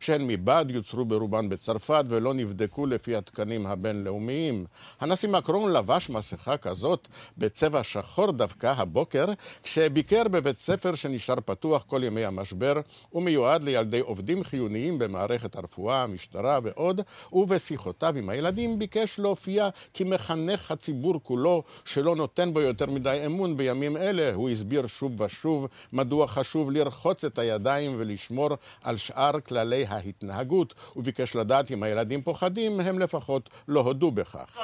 [0.00, 4.64] שהן מבעד יוצרו ברובן בצרפת ולא נבדקו לפי התקנים הבינלאומיים.
[5.00, 9.26] הנשיא מקרון לבש מסכה כזאת בצבע שחור דווקא הבוקר,
[9.62, 12.72] כשביקר בבית ספר שנשאר פתוח כל ימי המשבר,
[13.12, 17.00] ומיועד לילדי עובדים חיוניים במערכת הרפואה, המשטרה ועוד,
[17.32, 23.96] ובשיחותיו עם הילדים ביקש להופיע כמחנך הציבור כולו, שלא נותן בו יותר מדי אמון בימים
[23.96, 24.34] אלה.
[24.34, 28.48] הוא הסביר שוב ושוב מדוע חשוב לרחוץ את הידיים ולשמור
[28.82, 34.58] על שאר שאר כללי ההתנהגות, וביקש לדעת אם הילדים פוחדים, הם לפחות לא הודו בכך.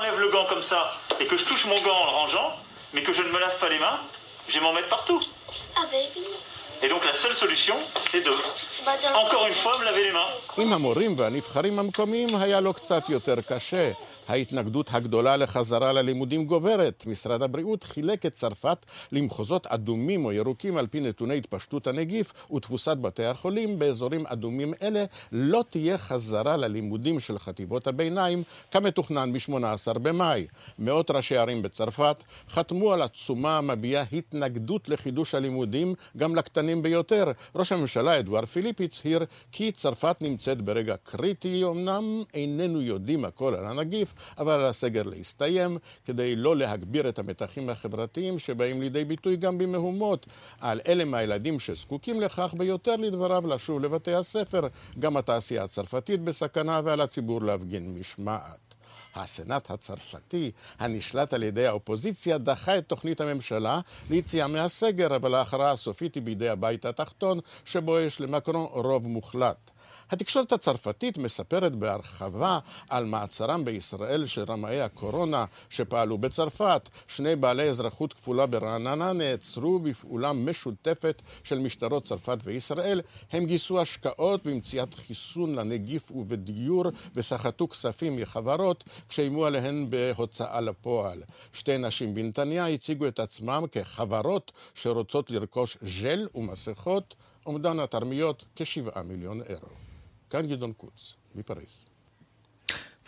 [10.58, 13.90] עם המורים והנבחרים המקומיים היה לו קצת יותר קשה.
[14.28, 17.04] ההתנגדות הגדולה לחזרה ללימודים גוברת.
[17.06, 22.96] משרד הבריאות חילק את צרפת למחוזות אדומים או ירוקים על פי נתוני התפשטות הנגיף ותפוסת
[22.96, 23.78] בתי החולים.
[23.78, 30.46] באזורים אדומים אלה לא תהיה חזרה ללימודים של חטיבות הביניים כמתוכנן ב-18 במאי.
[30.78, 37.32] מאות ראשי ערים בצרפת חתמו על עצומה המביעה התנגדות לחידוש הלימודים גם לקטנים ביותר.
[37.54, 43.66] ראש הממשלה אדואר פיליפ הצהיר כי צרפת נמצאת ברגע קריטי, אמנם איננו יודעים הכל על
[43.66, 49.58] הנגיף, אבל על הסגר להסתיים, כדי לא להגביר את המתחים החברתיים שבאים לידי ביטוי גם
[49.58, 50.26] במהומות.
[50.60, 57.00] על אלה מהילדים שזקוקים לכך ביותר לדבריו לשוב לבתי הספר, גם התעשייה הצרפתית בסכנה ועל
[57.00, 58.68] הציבור להפגין משמעת.
[59.14, 66.14] הסנאט הצרפתי, הנשלט על ידי האופוזיציה, דחה את תוכנית הממשלה ליציאה מהסגר, אבל ההכרעה הסופית
[66.14, 69.70] היא בידי הבית התחתון, שבו יש למקרון רוב מוחלט.
[70.10, 76.88] התקשורת הצרפתית מספרת בהרחבה על מעצרם בישראל של רמאי הקורונה שפעלו בצרפת.
[77.06, 83.00] שני בעלי אזרחות כפולה ברעננה נעצרו בפעולה משותפת של משטרות צרפת וישראל.
[83.32, 91.22] הם גייסו השקעות במציאת חיסון לנגיף ובדיור וסחטו כספים מחברות כשאיימו עליהן בהוצאה לפועל.
[91.52, 97.14] שתי נשים בנתניה הציגו את עצמם כחברות שרוצות לרכוש ז'ל ומסכות.
[97.46, 99.87] אומדן התרמיות כשבעה מיליון אירו.
[100.30, 101.88] כאן גדעון קוץ, מפריז.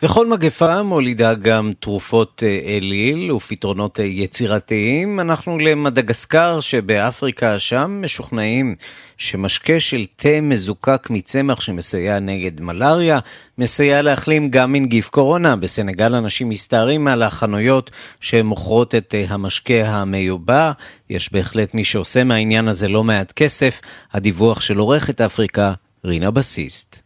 [0.03, 5.19] וכל מגפה מולידה גם תרופות אה, אליל ופתרונות אה, יצירתיים.
[5.19, 8.75] אנחנו למדגסקר שבאפריקה, שם משוכנעים
[9.17, 13.19] שמשקה של תה מזוקק מצמח שמסייע נגד מלאריה,
[13.57, 15.55] מסייע להחלים גם מנגיף קורונה.
[15.55, 20.71] בסנגל אנשים מסתערים על החנויות שמוכרות את אה, המשקה המיובא.
[21.09, 23.81] יש בהחלט מי שעושה מהעניין הזה לא מעט כסף.
[24.13, 25.73] הדיווח של עורכת אפריקה,
[26.05, 27.00] רינה בסיסט.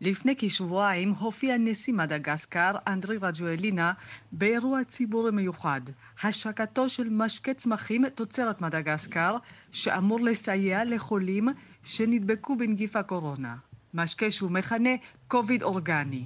[0.00, 3.92] לפני כשבועיים הופיע נשיא מדגסקר, אנדרי רג'ואלינה,
[4.32, 5.80] באירוע ציבורי מיוחד,
[6.22, 9.36] השקתו של משקה צמחים תוצרת מדגסקר,
[9.72, 11.48] שאמור לסייע לחולים
[11.84, 13.56] שנדבקו בנגיף הקורונה.
[13.94, 14.90] משקה שהוא מכנה
[15.28, 16.24] קוביד אורגני.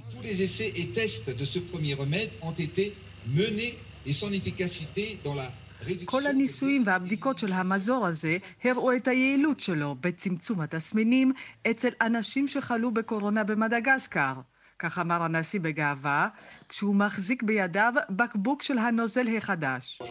[6.05, 11.33] כל הניסויים והבדיקות של המזור הזה הראו את היעילות שלו בצמצום התסמינים
[11.71, 14.33] אצל אנשים שחלו בקורונה במדגסקר.
[14.79, 16.27] כך אמר הנשיא בגאווה,
[16.69, 20.01] כשהוא מחזיק בידיו בקבוק של הנוזל החדש.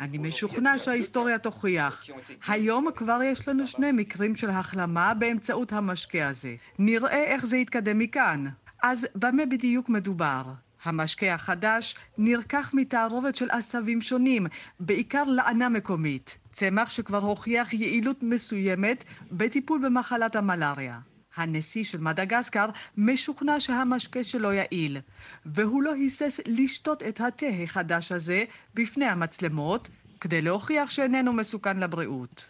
[0.00, 2.04] אני משוכנע שההיסטוריה תוכיח.
[2.48, 6.54] היום כבר יש לנו שני מקרים של החלמה באמצעות המשקה הזה.
[6.78, 8.44] נראה איך זה יתקדם מכאן.
[8.82, 10.42] אז במה בדיוק מדובר?
[10.84, 14.46] המשקה החדש נרקח מתערובת של עשבים שונים,
[14.80, 20.98] בעיקר לענה מקומית, צמח שכבר הוכיח יעילות מסוימת בטיפול במחלת המלאריה.
[21.36, 22.66] הנשיא של מדגסקר
[22.96, 24.98] משוכנע שהמשקה שלו יעיל,
[25.46, 29.88] והוא לא היסס לשתות את התה החדש הזה בפני המצלמות,
[30.20, 32.44] כדי להוכיח שאיננו מסוכן לבריאות.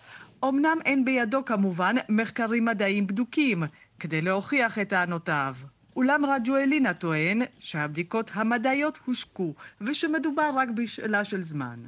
[0.44, 3.62] אמנם אין בידו כמובן מחקרים מדעיים בדוקים,
[4.00, 5.54] כדי להוכיח את טענותיו.
[5.96, 11.80] אולם רג'ואלינה טוען שהבדיקות המדעיות הושקו ושמדובר רק בשאלה של זמן.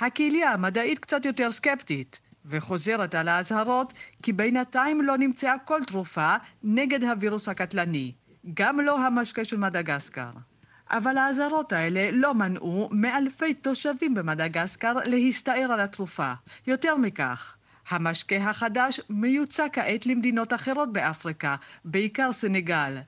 [0.00, 7.04] הקהילה המדעית קצת יותר סקפטית וחוזרת על האזהרות כי בינתיים לא נמצאה כל תרופה נגד
[7.04, 8.12] הווירוס הקטלני,
[8.54, 10.30] גם לא המשקה של מדגסקר.
[10.90, 16.32] אבל האזהרות האלה לא מנעו מאלפי תושבים במדגסקר להסתער על התרופה.
[16.66, 17.56] יותר מכך,
[17.88, 22.98] המשקה החדש מיוצא כעת למדינות אחרות באפריקה, בעיקר סנגל.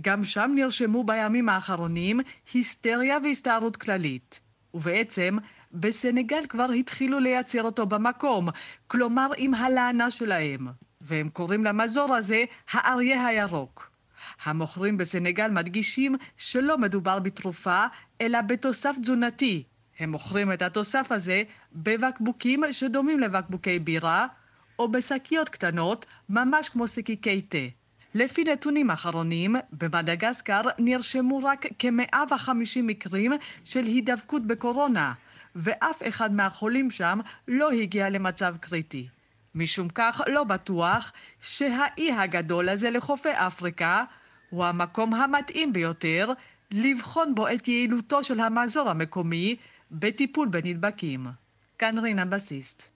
[0.00, 2.20] גם שם נרשמו בימים האחרונים
[2.52, 4.40] היסטריה והסתערות כללית.
[4.74, 5.36] ובעצם,
[5.72, 8.48] בסנגל כבר התחילו לייצר אותו במקום,
[8.86, 10.68] כלומר עם הלענה שלהם.
[11.00, 13.90] והם קוראים למזור הזה האריה הירוק.
[14.44, 17.84] המוכרים בסנגל מדגישים שלא מדובר בתרופה,
[18.20, 19.62] אלא בתוסף תזונתי.
[19.98, 24.26] הם מוכרים את התוסף הזה בבקבוקים שדומים לבקבוקי בירה,
[24.78, 27.83] או בשקיות קטנות, ממש כמו שקיקי תה.
[28.14, 33.32] לפי נתונים אחרונים, במדגסקר נרשמו רק כ-150 מקרים
[33.64, 35.12] של הידבקות בקורונה,
[35.56, 39.08] ואף אחד מהחולים שם לא הגיע למצב קריטי.
[39.54, 44.04] משום כך לא בטוח שהאי הגדול הזה לחופי אפריקה
[44.50, 46.32] הוא המקום המתאים ביותר
[46.70, 49.56] לבחון בו את יעילותו של המזור המקומי
[49.90, 51.26] בטיפול בנדבקים.
[51.78, 52.93] כאן רינה בסיסט.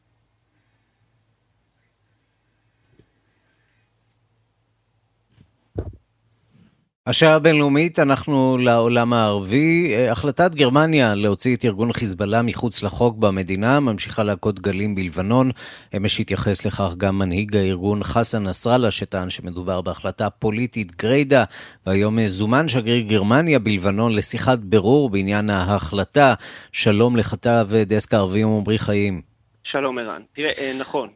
[7.09, 9.95] השעה הבינלאומית, אנחנו לעולם הערבי.
[9.95, 15.51] אה, החלטת גרמניה להוציא את ארגון חיזבאללה מחוץ לחוק במדינה ממשיכה להכות גלים בלבנון.
[15.97, 21.45] אמש התייחס לכך גם מנהיג הארגון חסן נסראללה, שטען שמדובר בהחלטה פוליטית גריידא,
[21.87, 26.35] והיום זומן שגריר גרמניה בלבנון לשיחת בירור בעניין ההחלטה.
[26.73, 29.23] שלום לכתב דסק הערבים עמרי חיים.
[29.65, 30.23] שלום ערן.
[30.35, 31.09] תראה, אה, נכון.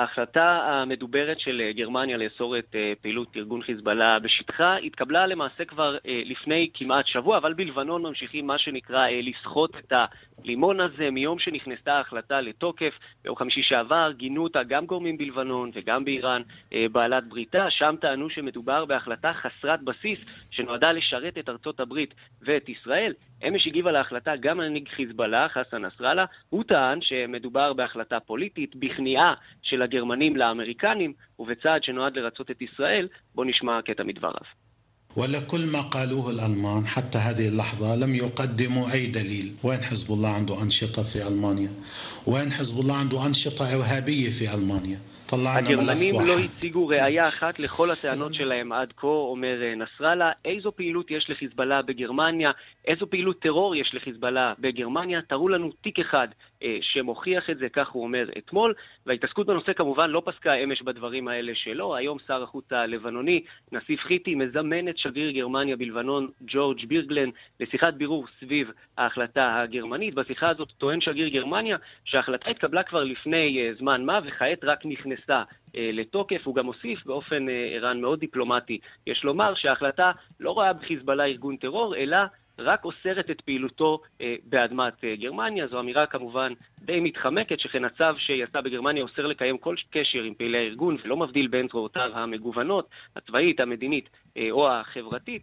[0.00, 5.96] ההחלטה המדוברת של אה, גרמניה לאסור את אה, פעילות ארגון חיזבאללה בשטחה התקבלה למעשה כבר
[6.06, 9.92] אה, לפני כמעט שבוע, אבל בלבנון ממשיכים מה שנקרא לסחוט את
[10.44, 12.98] הלימון הזה מיום שנכנסה ההחלטה לתוקף.
[13.24, 16.42] ביום חמישי שעבר גינו אותה גם גורמים בלבנון וגם באיראן,
[16.92, 17.66] בעלת בריתה.
[17.70, 20.18] שם טענו שמדובר בהחלטה חסרת בסיס
[20.50, 23.12] שנועדה לשרת את ארצות הברית ואת ישראל.
[23.48, 26.24] אמש הגיב על ההחלטה גם מנהיג חיזבאללה, חסן נסראללה.
[26.48, 33.08] הוא טען שמדובר בהחלטה פוליטית, בכניעה של הגרמנים לאמריקנים, ובצעד שנועד לרצות את ישראל.
[33.34, 34.69] בואו נשמע קטע מדבריו.
[35.15, 40.61] ولكل ما قالوه الألمان حتى هذه اللحظة لم يقدموا أي دليل وين حزب الله عنده
[40.61, 41.69] أنشطة في ألمانيا
[42.27, 44.99] وين حزب الله عنده أنشطة إرهابية في ألمانيا
[45.33, 50.31] הגרמנים לא הציגו ראייה אחת לכל הטענות שלהם עד כה, אומר אה, נסראללה.
[50.45, 52.51] איזו פעילות יש לחיזבאללה בגרמניה?
[52.84, 55.22] איזו פעילות טרור יש לחיזבאללה בגרמניה?
[55.22, 56.28] תראו לנו תיק אחד
[56.62, 58.74] אה, שמוכיח את זה, כך הוא אומר אתמול.
[59.06, 61.96] וההתעסקות בנושא כמובן לא פסקה אמש בדברים האלה שלו.
[61.96, 68.26] היום שר החוץ הלבנוני, נסיף חיטי, מזמן את שגריר גרמניה בלבנון, ג'ורג' בירגלן, לשיחת בירור
[68.40, 70.14] סביב ההחלטה הגרמנית.
[70.14, 75.42] בשיחה הזאת טוען שגריר גרמניה שההחלטה התקבלה כבר לפני אה, זמן מה, וכעת רק נכנסה
[75.76, 76.46] אה, לתוקף.
[76.46, 81.96] הוא גם הוסיף באופן ערן מאוד דיפלומטי, יש לומר שההחלטה לא רואה בחיזבאללה ארגון טרור,
[81.96, 82.18] אלא
[82.60, 85.66] רק אוסרת את פעילותו אה, באדמת אה, גרמניה.
[85.66, 90.58] זו אמירה כמובן די מתחמקת, שכן הצו שיצא בגרמניה אוסר לקיים כל קשר עם פעילי
[90.58, 95.42] הארגון ולא מבדיל בין זרועותיו המגוונות, הצבאית, המדינית אה, או החברתית.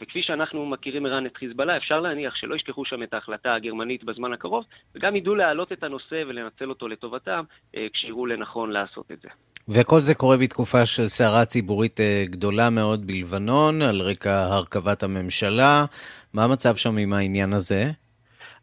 [0.00, 4.32] וכפי שאנחנו מכירים ערן את חיזבאללה, אפשר להניח שלא ישכחו שם את ההחלטה הגרמנית בזמן
[4.32, 4.64] הקרוב,
[4.94, 7.44] וגם ידעו להעלות את הנושא ולנצל אותו לטובתם,
[7.92, 9.28] כשיראו לנכון לעשות את זה.
[9.68, 15.84] וכל זה קורה בתקופה של סערה ציבורית גדולה מאוד בלבנון, על רקע הרכבת הממשלה.
[16.34, 17.84] מה המצב שם עם העניין הזה?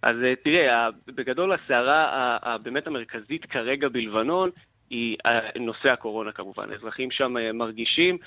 [0.03, 4.49] אז אה, תראה, בגדול הסערה הבאמת המרכזית כרגע בלבנון
[4.89, 6.73] היא אה, נושא הקורונה כמובן.
[6.73, 8.17] אזרחים שם אה, מרגישים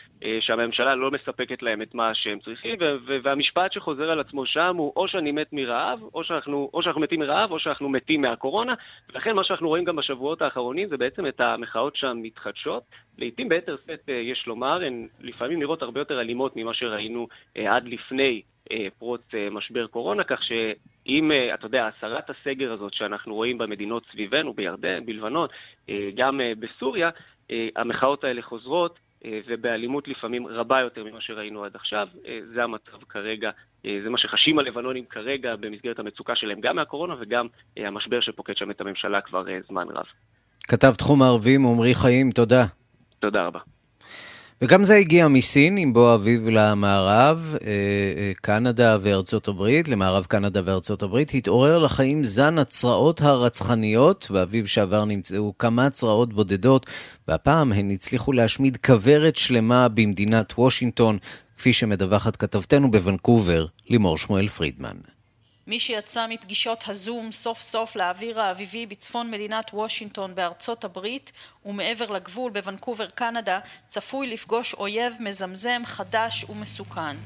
[0.40, 2.74] שהממשלה לא מספקת להם את מה שהם צריכים,
[3.22, 7.20] והמשפט שחוזר על עצמו שם הוא או שאני מת מרעב, או שאנחנו, או שאנחנו מתים
[7.20, 8.74] מרעב, או שאנחנו מתים מהקורונה,
[9.12, 12.82] ולכן מה שאנחנו רואים גם בשבועות האחרונים זה בעצם את המחאות שם מתחדשות.
[13.18, 18.42] לעתים ביתר שאת, יש לומר, הן לפעמים נראות הרבה יותר אלימות ממה שראינו עד לפני
[18.72, 20.72] אה, פרוץ אה, משבר קורונה, כך שאם,
[21.08, 25.48] אה, אתה יודע, הסרת הסגר הזאת שאנחנו רואים במדינות סביבנו, בירדן, בלבנון,
[26.14, 27.10] גם בסוריה,
[27.76, 28.98] המחאות האלה חוזרות.
[29.48, 32.08] ובאלימות לפעמים רבה יותר ממה שראינו עד עכשיו.
[32.54, 33.50] זה המצב כרגע,
[33.82, 37.46] זה מה שחשים הלבנונים כרגע במסגרת המצוקה שלהם, גם מהקורונה וגם
[37.76, 40.04] המשבר שפוקד שם את הממשלה כבר זמן רב.
[40.68, 42.64] כתב תחום הערבים עמרי חיים, תודה.
[43.20, 43.75] תודה רבה.
[44.62, 50.60] וגם זה הגיע מסין, עם בוא אביב למערב, אה, אה, קנדה וארצות הברית, למערב קנדה
[50.64, 54.26] וארצות הברית, התעורר לחיים זן הצרעות הרצחניות.
[54.30, 56.86] באביב שעבר נמצאו כמה צרעות בודדות,
[57.28, 61.18] והפעם הן הצליחו להשמיד כוורת שלמה במדינת וושינגטון,
[61.58, 65.15] כפי שמדווחת כתבתנו בוונקובר, לימור שמואל פרידמן.
[65.66, 71.32] מי שיצא מפגישות הזום סוף סוף לאוויר האביבי בצפון מדינת וושינגטון בארצות הברית
[71.64, 73.58] ומעבר לגבול בוונקובר קנדה
[73.88, 77.16] צפוי לפגוש אויב מזמזם חדש ומסוכן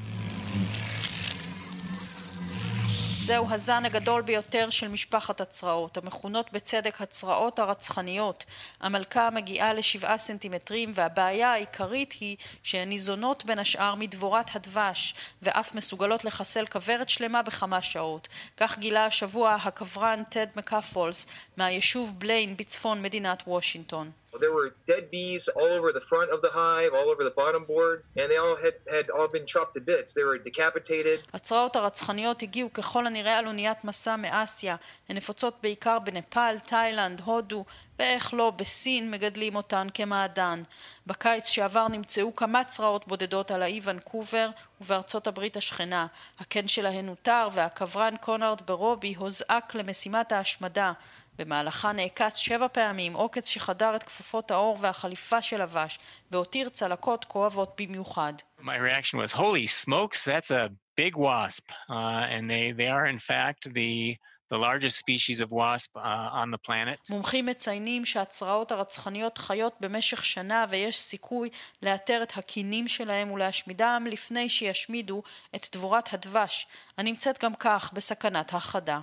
[3.23, 8.45] זהו הזן הגדול ביותר של משפחת הצרעות, המכונות בצדק הצרעות הרצחניות.
[8.79, 16.25] המלכה מגיעה לשבעה סנטימטרים והבעיה העיקרית היא שהן ניזונות בין השאר מדבורת הדבש ואף מסוגלות
[16.25, 18.27] לחסל כוורת שלמה בכמה שעות.
[18.57, 24.11] כך גילה השבוע הקברן טד מקפולס מהיישוב בליין בצפון מדינת וושינגטון.
[24.39, 27.63] There were dead bees all over the front of the hive, all over the bottom
[27.65, 30.13] board, and they all had, had all been chopped to bits.
[30.13, 31.19] They were decapitated.
[31.33, 34.75] הצרעות הרצחניות הגיעו ככל הנראה על אוניית מסע מאסיה.
[35.09, 37.65] הן נפוצות בעיקר בנפאל, תאילנד, הודו,
[37.99, 40.63] ואיך לא, בסין מגדלים אותן כמעדן.
[41.07, 44.49] בקיץ שעבר נמצאו כמה צרעות בודדות על האי ונקובר
[44.81, 46.07] ובארצות הברית השכנה.
[46.39, 50.93] הקן שלהן הותר והקברן קונארד ברובי הוזעק למשימת ההשמדה.
[51.39, 55.99] במהלכה נעקץ שבע פעמים עוקץ שחדר את כפפות העור והחליפה שלבש
[56.31, 58.33] והותיר צלקות כואבות במיוחד.
[58.59, 61.93] My reaction was holy smokes that's a big wasp uh,
[62.33, 64.15] and they, they are in fact the
[64.51, 66.99] the largest species of wasp uh, on the planet.
[67.09, 71.49] מומחים מציינים שהצרעות הרצחניות חיות במשך שנה ויש סיכוי
[71.81, 75.23] לאתר את הקינים שלהם ולהשמידם לפני שישמידו
[75.55, 76.67] את דבורת הדבש,
[76.97, 78.99] הנמצאת גם כך בסכנת הכחדה.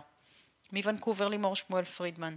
[0.73, 2.37] מוונקובר לימור שמואל פרידמן.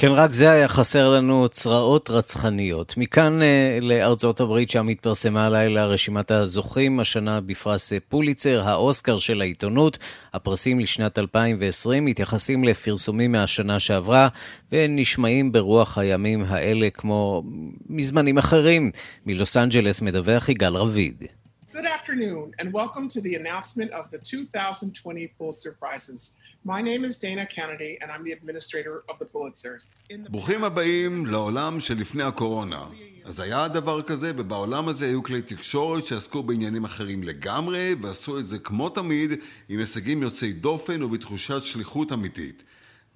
[0.00, 2.94] כן, רק זה היה חסר לנו צרעות רצחניות.
[2.96, 9.98] מכאן אה, לארצות הברית, שם התפרסמה הלילה רשימת הזוכים, השנה בפרס פוליצר, האוסקר של העיתונות.
[10.34, 14.28] הפרסים לשנת 2020 מתייחסים לפרסומים מהשנה שעברה,
[14.72, 17.42] ונשמעים ברוח הימים האלה כמו
[17.88, 18.90] מזמנים אחרים.
[19.26, 21.39] מלוס אנג'לס מדווח יגאל רביד.
[21.80, 26.36] Good afternoon, and welcome to the announcement of the 2020 Pulitzer Prizes.
[26.62, 30.02] My name is Dana Kennedy, and I'm the administrator of the Pulitzers.
[30.30, 32.84] ברוכים הבאים לעולם שלפני הקורונה.
[33.24, 38.46] אז היה דבר כזה, ובעולם הזה היו כלי תקשורת שעסקו בעניינים אחרים לגמרי, ועשו את
[38.46, 39.30] זה כמו תמיד,
[39.68, 42.62] עם הישגים יוצאי דופן ובתחושת שליחות אמיתית.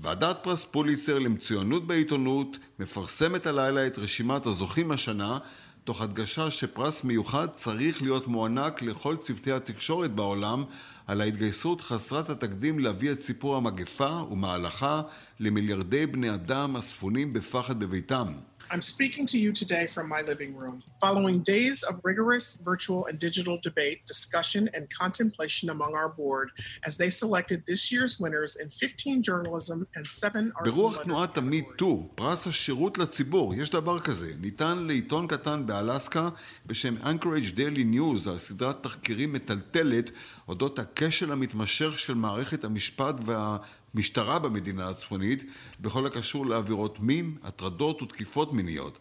[0.00, 5.38] ועדת פרס פוליצר למצוינות בעיתונות מפרסמת הלילה את רשימת הזוכים השנה
[5.84, 10.64] תוך הדגשה שפרס מיוחד צריך להיות מוענק לכל צוותי התקשורת בעולם
[11.06, 15.02] על ההתגייסות חסרת התקדים להביא את סיפור המגפה ומהלכה
[15.40, 18.32] למיליארדי בני אדם הספונים בפחד בביתם.
[18.70, 23.18] I'm speaking to you today from my living room, following days of rigorous virtual and
[23.18, 26.50] digital debate, discussion, and contemplation among our board
[26.86, 32.08] as they selected this year's winners in 15 journalism and 7 arts ברוח תנועת המיטו,
[32.14, 36.28] פרס השירות לציבור, יש דבר כזה, ניתן לעיתון קטן באלסקה
[36.66, 40.10] בשם Anchorage Daily News על סדרת תחקירים מטלטלת
[40.48, 43.56] אודות הכשל המתמשך של מערכת המשפט וה...
[43.94, 45.44] משטרה במדינה הצפונית
[45.80, 48.98] בכל הקשור לעבירות מין, הטרדות ותקיפות מיניות.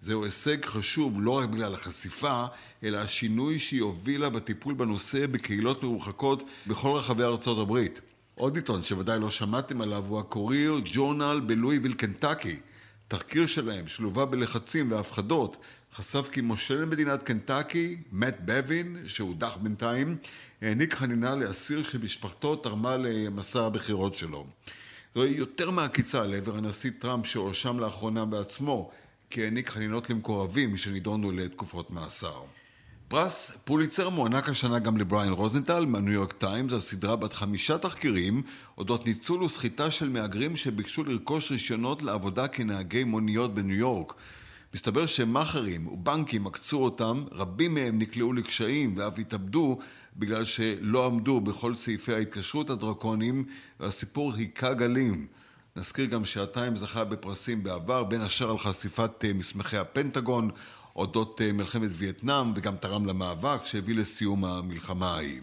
[0.00, 2.44] זהו הישג חשוב לא רק בגלל החשיפה,
[2.84, 8.00] אלא השינוי שהיא הובילה בטיפול בנושא בקהילות מרוחקות בכל רחבי ארצות הברית.
[8.34, 12.56] עוד עיתון שוודאי לא שמעתם עליו הוא הקוריר ג'ורנל בלואיביל קנטקי.
[13.08, 15.56] תחקיר שלהם, שלווה בלחצים והפחדות,
[15.96, 20.16] חשף כי מושל מדינת קנטקי, מאט בווין, שהודח בינתיים,
[20.62, 24.46] העניק חנינה לאסיר שמשפחתו תרמה למסע הבחירות שלו.
[25.14, 28.90] זוהי יותר מעקיצה לעבר הנשיא טראמפ שהואשם לאחרונה בעצמו
[29.30, 32.42] כי העניק חנינות למקורבים שנידונו לתקופות מאסר.
[33.08, 38.42] פרס פוליצר מוענק השנה גם לבריין רוזנטל מהניו יורק טיימס על סדרה בת חמישה תחקירים
[38.78, 44.14] אודות ניצול וסחיטה של מהגרים שביקשו לרכוש רישיונות לעבודה כנהגי מוניות בניו יורק.
[44.76, 49.78] מסתבר שמאכערים ובנקים עקצו אותם, רבים מהם נקלעו לקשיים ואף התאבדו
[50.16, 53.44] בגלל שלא עמדו בכל סעיפי ההתקשרות הדרקוניים
[53.80, 55.26] והסיפור היכה גלים.
[55.76, 60.50] נזכיר גם שהטיים זכה בפרסים בעבר, בין השאר על חשיפת אה, מסמכי הפנטגון
[60.96, 65.40] אודות אה, מלחמת וייטנאם וגם תרם למאבק שהביא לסיום המלחמה ההיא.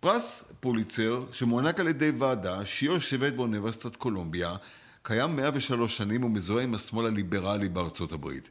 [0.00, 4.56] פרס פוליצר, שמוענק על ידי ועדה שהיא יושבת באוניברסיטת קולומביה,
[5.08, 8.50] קיים 103 שנים ומזוהה עם השמאל הליברלי בארצות הברית.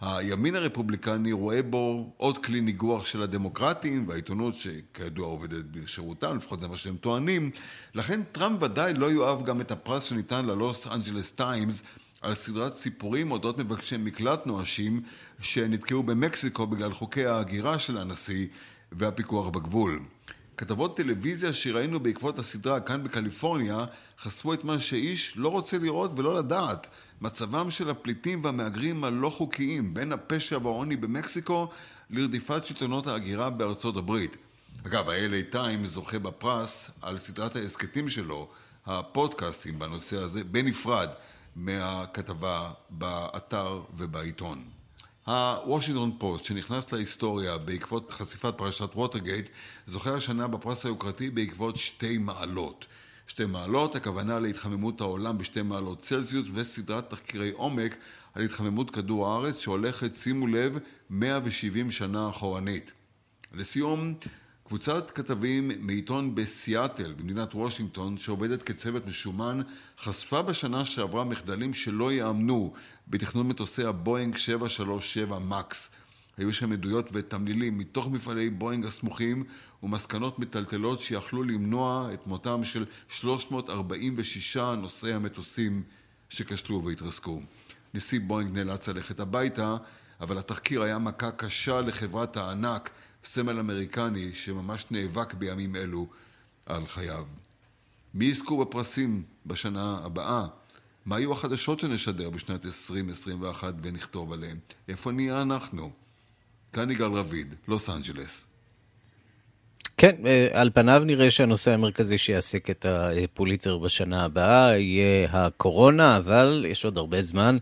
[0.00, 6.68] הימין הרפובליקני רואה בו עוד כלי ניגוח של הדמוקרטים והעיתונות שכידוע עובדת בשירותם, לפחות זה
[6.68, 7.50] מה שהם טוענים.
[7.94, 11.82] לכן טראמפ ודאי לא יאהב גם את הפרס שניתן ללוס אנג'לס טיימס
[12.20, 15.02] על סדרת סיפורים אודות מבקשי מקלט נואשים
[15.40, 18.46] שנתקעו במקסיקו בגלל חוקי ההגירה של הנשיא
[18.92, 20.00] והפיקוח בגבול.
[20.56, 23.84] כתבות טלוויזיה שראינו בעקבות הסדרה כאן בקליפורניה
[24.18, 26.86] חשפו את מה שאיש לא רוצה לראות ולא לדעת
[27.20, 31.68] מצבם של הפליטים והמהגרים הלא חוקיים בין הפשע והעוני במקסיקו
[32.10, 34.36] לרדיפת שלטונות ההגירה בארצות הברית.
[34.86, 38.48] אגב, ה-LA Times זוכה בפרס על סדרת ההסכתים שלו,
[38.86, 41.08] הפודקאסטים בנושא הזה, בנפרד
[41.56, 44.75] מהכתבה באתר ובעיתון.
[45.26, 49.48] הוושינגטון פוסט, שנכנס להיסטוריה בעקבות חשיפת פרשת ווטרגייט,
[49.86, 52.86] זוכה השנה בפרס היוקרתי בעקבות שתי מעלות.
[53.26, 57.96] שתי מעלות, הכוונה להתחממות העולם בשתי מעלות צלזיוס וסדרת תחקירי עומק
[58.34, 60.78] על התחממות כדור הארץ שהולכת, שימו לב,
[61.10, 62.92] 170 שנה אחורנית.
[63.54, 64.14] לסיום,
[64.68, 69.60] קבוצת כתבים מעיתון בסיאטל במדינת וושינגטון שעובדת כצוות משומן
[69.98, 72.72] חשפה בשנה שעברה מחדלים שלא יאמנו
[73.08, 75.90] בתכנון מטוסי הבואינג 737 מקס.
[76.36, 79.44] היו שם עדויות ותמלילים מתוך מפעלי בואינג הסמוכים
[79.82, 85.82] ומסקנות מטלטלות שיכלו למנוע את מותם של 346 נוסעי המטוסים
[86.28, 87.40] שכשלו והתרסקו.
[87.94, 89.76] נשיא בואינג נאלץ ללכת הביתה,
[90.20, 92.90] אבל התחקיר היה מכה קשה לחברת הענק,
[93.26, 96.06] סמל אמריקני שממש נאבק בימים אלו
[96.66, 97.24] על חייו.
[98.14, 100.46] מי יזכו בפרסים בשנה הבאה?
[101.06, 104.58] מה יהיו החדשות שנשדר בשנת 2021 ונכתוב עליהן?
[104.88, 105.92] איפה נהיה אנחנו?
[106.72, 108.46] כאן יגאל רביד, לוס אנג'לס.
[109.98, 116.64] כן, אה, על פניו נראה שהנושא המרכזי שיעסיק את הפוליצר בשנה הבאה יהיה הקורונה, אבל
[116.68, 117.56] יש עוד הרבה זמן,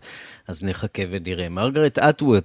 [0.47, 1.49] אז נחכה ונראה.
[1.49, 2.43] מרגרט אטווד,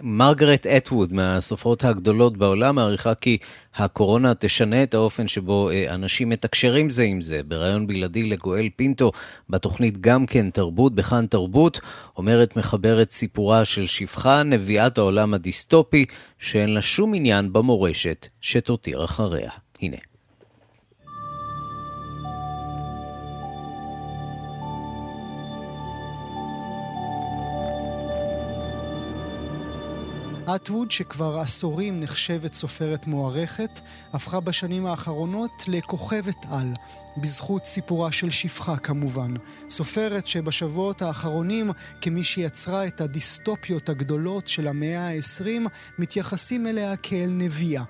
[0.00, 3.38] מרגרט אטווד מהסופרות הגדולות בעולם מעריכה כי
[3.74, 7.40] הקורונה תשנה את האופן שבו אה, אנשים מתקשרים זה עם זה.
[7.42, 9.12] בריאיון בלעדי לגואל פינטו
[9.50, 11.80] בתוכנית גם כן תרבות, בכאן תרבות,
[12.16, 16.04] אומרת מחברת סיפורה של שפחה, נביאת העולם הדיסטופי,
[16.38, 19.27] שאין לה שום עניין במורשת שתותיר אחריה.
[19.80, 19.96] הנה.
[30.54, 33.80] אטווד, שכבר עשורים נחשבת סופרת מוערכת,
[34.12, 36.72] הפכה בשנים האחרונות לכוכבת על,
[37.16, 39.34] בזכות סיפורה של שפחה כמובן.
[39.70, 41.70] סופרת שבשבועות האחרונים,
[42.00, 45.68] כמי שיצרה את הדיסטופיות הגדולות של המאה ה-20,
[45.98, 47.84] מתייחסים אליה כאל נביאה.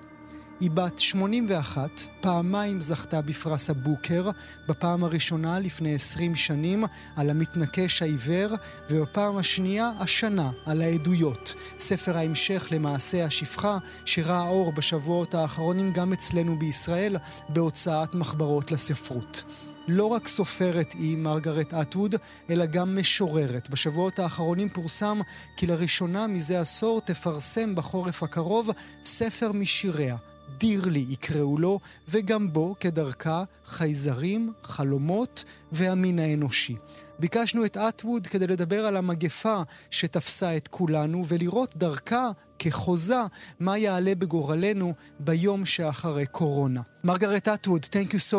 [0.59, 4.29] היא בת 81, פעמיים זכתה בפרס הבוקר,
[4.67, 6.83] בפעם הראשונה לפני 20 שנים
[7.15, 8.55] על המתנקש העיוור,
[8.89, 11.53] ובפעם השנייה השנה על העדויות.
[11.79, 17.17] ספר ההמשך למעשה השפחה, שראה אור בשבועות האחרונים גם אצלנו בישראל,
[17.49, 19.43] בהוצאת מחברות לספרות.
[19.87, 22.15] לא רק סופרת היא מרגרט אטווד,
[22.49, 23.69] אלא גם משוררת.
[23.69, 25.21] בשבועות האחרונים פורסם
[25.57, 28.69] כי לראשונה מזה עשור תפרסם בחורף הקרוב
[29.03, 30.15] ספר משיריה.
[30.57, 31.79] דירלי יקראו לו,
[32.09, 36.75] וגם בו, כדרכה, חייזרים, חלומות והמין האנושי.
[37.19, 42.29] ביקשנו את אטווד כדי לדבר על המגפה שתפסה את כולנו, ולראות דרכה,
[42.59, 43.21] כחוזה,
[43.59, 46.81] מה יעלה בגורלנו ביום שאחרי קורונה.
[47.03, 47.85] מרגרט אטווד,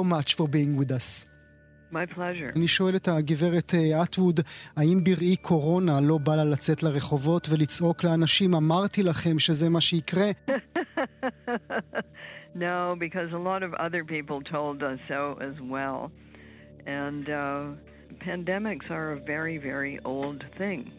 [0.04, 1.39] much for being with us.
[1.91, 2.55] My pleasure.
[2.55, 3.73] אני שואל את הגברת
[4.03, 4.39] אטווד,
[4.78, 10.26] האם בראי קורונה לא בא לה לצאת לרחובות ולצעוק לאנשים, אמרתי לכם שזה מה שיקרה?
[12.55, 16.11] no, because a lot of other people told us so as well.
[16.86, 17.61] And uh,
[18.19, 20.91] pandemics are a very, very old thing.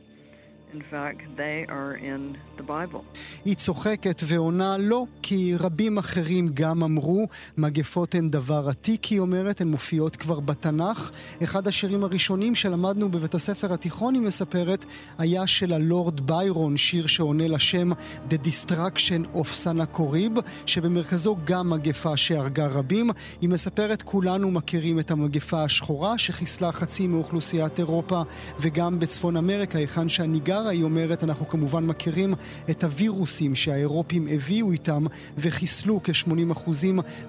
[3.45, 9.61] היא צוחקת ועונה לא, כי רבים אחרים גם אמרו, מגפות הן דבר עתיק, היא אומרת,
[9.61, 11.11] הן מופיעות כבר בתנ"ך.
[11.43, 14.86] אחד השירים הראשונים שלמדנו בבית הספר התיכון, היא מספרת,
[15.17, 17.91] היה של הלורד ביירון, שיר שעונה לשם
[18.30, 20.32] The Destruction of סנקוריב,
[20.65, 23.09] שבמרכזו גם מגפה שהרגה רבים.
[23.41, 28.22] היא מספרת, כולנו מכירים את המגפה השחורה, שחיסלה חצי מאוכלוסיית אירופה
[28.59, 30.61] וגם בצפון אמריקה, היכן שאני גר.
[30.62, 32.34] בעיקר, היא אומרת, אנחנו כמובן מכירים
[32.70, 35.05] את הווירוסים שהאירופים הביאו איתם
[35.38, 36.70] וחיסלו כ-80%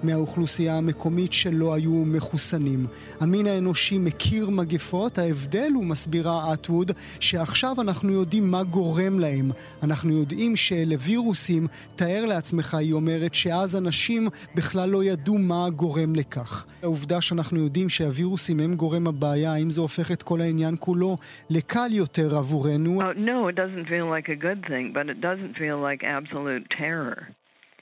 [0.03, 2.87] מהאוכלוסייה המקומית שלא היו מחוסנים.
[3.19, 9.51] המין האנושי מכיר מגפות, ההבדל הוא, מסבירה אטווד, שעכשיו אנחנו יודעים מה גורם להם.
[9.83, 16.15] אנחנו יודעים שאלה וירוסים, תאר לעצמך, היא אומרת, שאז אנשים בכלל לא ידעו מה גורם
[16.15, 16.65] לכך.
[16.83, 21.17] העובדה שאנחנו יודעים שהווירוסים הם גורם הבעיה, האם זה הופך את כל העניין כולו
[21.49, 23.01] לקל יותר עבורנו?
[23.23, 27.33] No, it doesn't feel like a good thing, but it doesn't feel like absolute terror.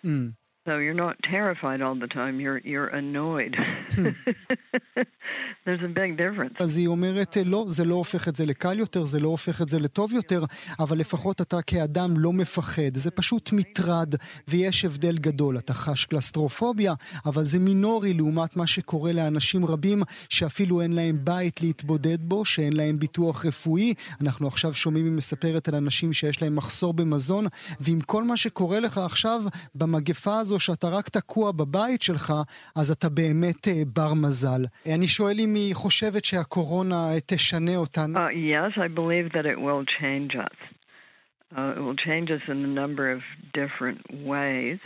[0.04, 0.36] Mm.
[0.66, 3.56] So you're not terrified all the time, you're, you're annoyed.
[6.60, 9.70] אז היא אומרת, לא, זה לא הופך את זה לקל יותר, זה לא הופך את
[9.70, 10.44] זה לטוב יותר,
[10.80, 12.98] אבל לפחות אתה כאדם לא מפחד.
[12.98, 14.16] זה פשוט מטרד,
[14.48, 15.58] ויש הבדל גדול.
[15.58, 16.94] אתה חש קלסטרופוביה,
[17.26, 22.74] אבל זה מינורי לעומת מה שקורה לאנשים רבים שאפילו אין להם בית להתבודד בו, שאין
[22.74, 23.94] להם ביטוח רפואי.
[24.22, 27.46] אנחנו עכשיו שומעים היא מספרת על אנשים שיש להם מחסור במזון,
[27.80, 29.42] ועם כל מה שקורה לך עכשיו
[29.76, 32.34] במגפה הזו, שאתה רק תקוע בבית שלך,
[32.76, 34.66] אז אתה באמת בר מזל.
[34.86, 38.19] אני שואל אם היא חושבת שהקורונה תשנה אותנו.
[38.19, 40.59] Uh, yes, I believe that it will change us.
[41.57, 43.21] Uh, it will change us in a number of
[43.55, 44.01] different
[44.33, 44.79] ways.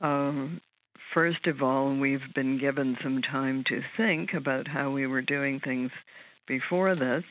[0.00, 0.60] Um,
[1.14, 5.60] first of all, we've been given some time to think about how we were doing
[5.60, 5.90] things
[6.46, 7.24] before this.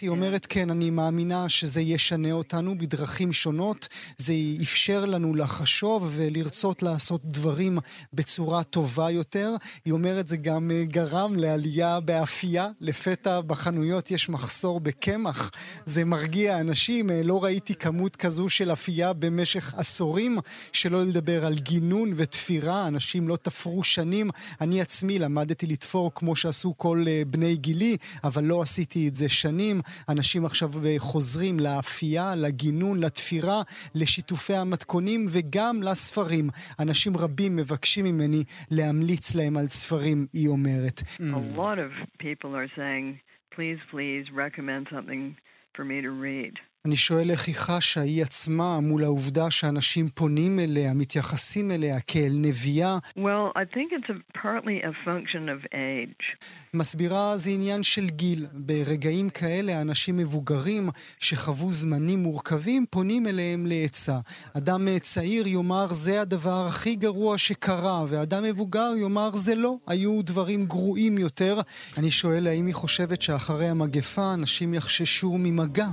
[0.00, 3.88] היא אומרת, כן, אני מאמינה שזה ישנה אותנו בדרכים שונות.
[4.18, 7.78] זה אפשר לנו לחשוב ולרצות לעשות דברים
[8.12, 9.56] בצורה טובה יותר.
[9.84, 12.68] היא אומרת, זה גם גרם לעלייה באפייה.
[12.80, 15.50] לפתע בחנויות יש מחסור בקמח.
[15.86, 17.10] זה מרגיע אנשים.
[17.24, 20.38] לא ראיתי כמות כזו של אפייה במשך עשורים,
[20.72, 22.88] שלא לדבר על גינון ותפירה.
[22.88, 24.30] אנשים לא תפרו שנים.
[24.60, 29.81] אני עצמי למדתי לתפור כמו שעשו כל בני גילי, אבל לא עשיתי את זה שנים.
[30.08, 33.62] אנשים עכשיו חוזרים לאפייה, לגינון, לתפירה,
[33.94, 36.50] לשיתופי המתכונים וגם לספרים.
[36.80, 41.00] אנשים רבים מבקשים ממני להמליץ להם על ספרים, היא אומרת.
[41.20, 43.18] A lot of people are saying
[43.54, 45.36] please, please recommend something
[45.74, 46.54] for me to read.
[46.86, 52.32] אני שואל איך היא חשה, היא עצמה, מול העובדה שאנשים פונים אליה, מתייחסים אליה כאל
[52.36, 52.98] נביאה.
[53.16, 56.46] Well, I think it's partly a function of age.
[56.74, 58.46] מסבירה זה עניין של גיל.
[58.52, 64.18] ברגעים כאלה אנשים מבוגרים שחוו זמנים מורכבים פונים אליהם לעצה.
[64.56, 70.66] אדם צעיר יאמר זה הדבר הכי גרוע שקרה, ואדם מבוגר יאמר זה לא, היו דברים
[70.66, 71.60] גרועים יותר.
[71.98, 75.86] אני שואל האם היא חושבת שאחרי המגפה אנשים יחששו ממגע,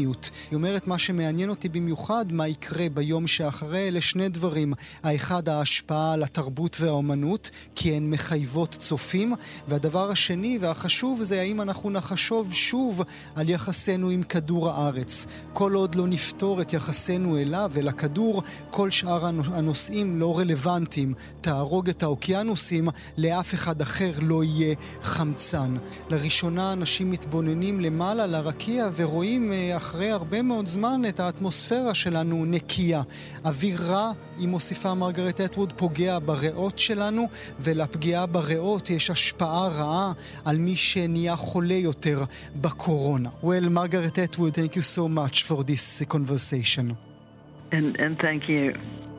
[0.00, 0.30] מאינטימיות.
[0.50, 4.72] היא אומרת מה שמעניין אותי במיוחד, מה יקרה ביום שאחרי, אלה שני דברים.
[5.02, 9.34] האחד ההשפעה על התרבות והאומנות, כי הן מחייבות צופים,
[9.68, 13.02] והדבר השני והחשוב זה האם אנחנו נחשוב שוב
[13.34, 15.26] על יחסינו עם כדור הארץ.
[15.52, 21.14] כל עוד לא נפתור את יחסינו אליו ולכדור, כל שאר הנושאים לא רלוונטיים.
[21.40, 25.76] תהרוג את האוקיינוסים, לאף אחד אחר לא יהיה חמצן.
[26.10, 29.52] לראשונה אנשים מתבוננים למעלה לרקיע ורואים
[29.90, 33.02] אחרי הרבה מאוד זמן את האטמוספירה שלנו נקייה.
[33.44, 37.28] אוויר רע, היא מוסיפה מרגרט אטווד, פוגע בריאות שלנו,
[37.60, 40.12] ולפגיעה בריאות יש השפעה רעה
[40.44, 42.24] על מי שנהיה חולה יותר
[42.56, 43.28] בקורונה.
[43.42, 46.94] Well, מרגרט אטווד, thank you so much for this conversation.
[47.72, 49.09] And, and thank you.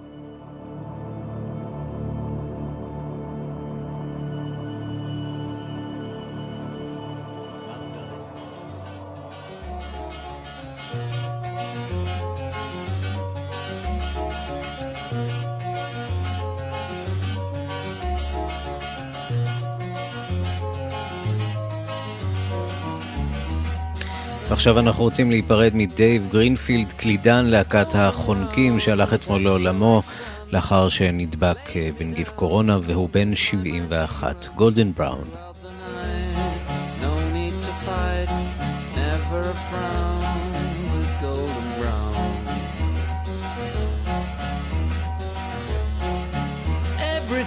[24.61, 30.01] ועכשיו אנחנו רוצים להיפרד מדייב גרינפילד, קלידן להקת החונקים שהלך אתמול לעולמו
[30.51, 35.27] לאחר שנדבק בנגיף קורונה והוא בן 71, גולדן בראון.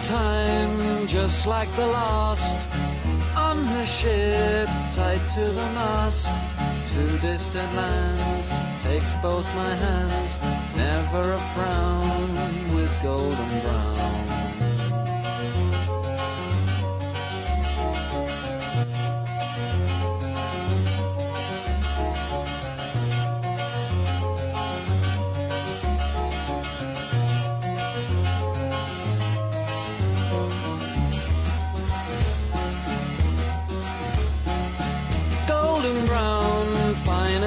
[0.02, 2.58] time, just like the last,
[3.48, 6.53] on her ship, tied to the mast.
[6.94, 8.52] To distant lands
[8.84, 10.38] takes both my hands,
[10.76, 12.30] never a frown
[12.74, 14.13] with golden brown.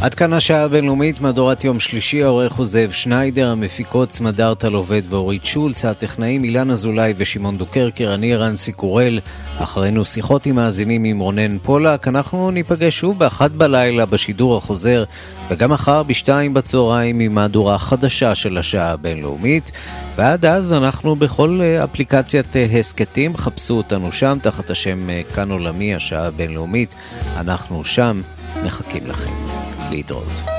[0.00, 5.44] עד כאן השעה הבינלאומית, מהדורת יום שלישי, העורך הוא זאב שניידר, המפיקות סמדארטה לובד ואורית
[5.44, 9.20] שולץ, הטכנאים אילן אזולאי ושמעון דוקרקר, אני רנסי קורל,
[9.58, 15.04] אחרינו שיחות עם מאזינים עם רונן פולק, אנחנו ניפגש שוב באחת בלילה בשידור החוזר,
[15.48, 19.70] וגם מחר בשתיים בצהריים עם מהדורה חדשה של השעה הבינלאומית,
[20.16, 26.94] ועד אז אנחנו בכל אפליקציית הסכתים, חפשו אותנו שם תחת השם כאן עולמי, השעה הבינלאומית,
[27.36, 28.20] אנחנו שם,
[28.64, 29.67] מחכים לכם.
[29.91, 30.56] להתראות.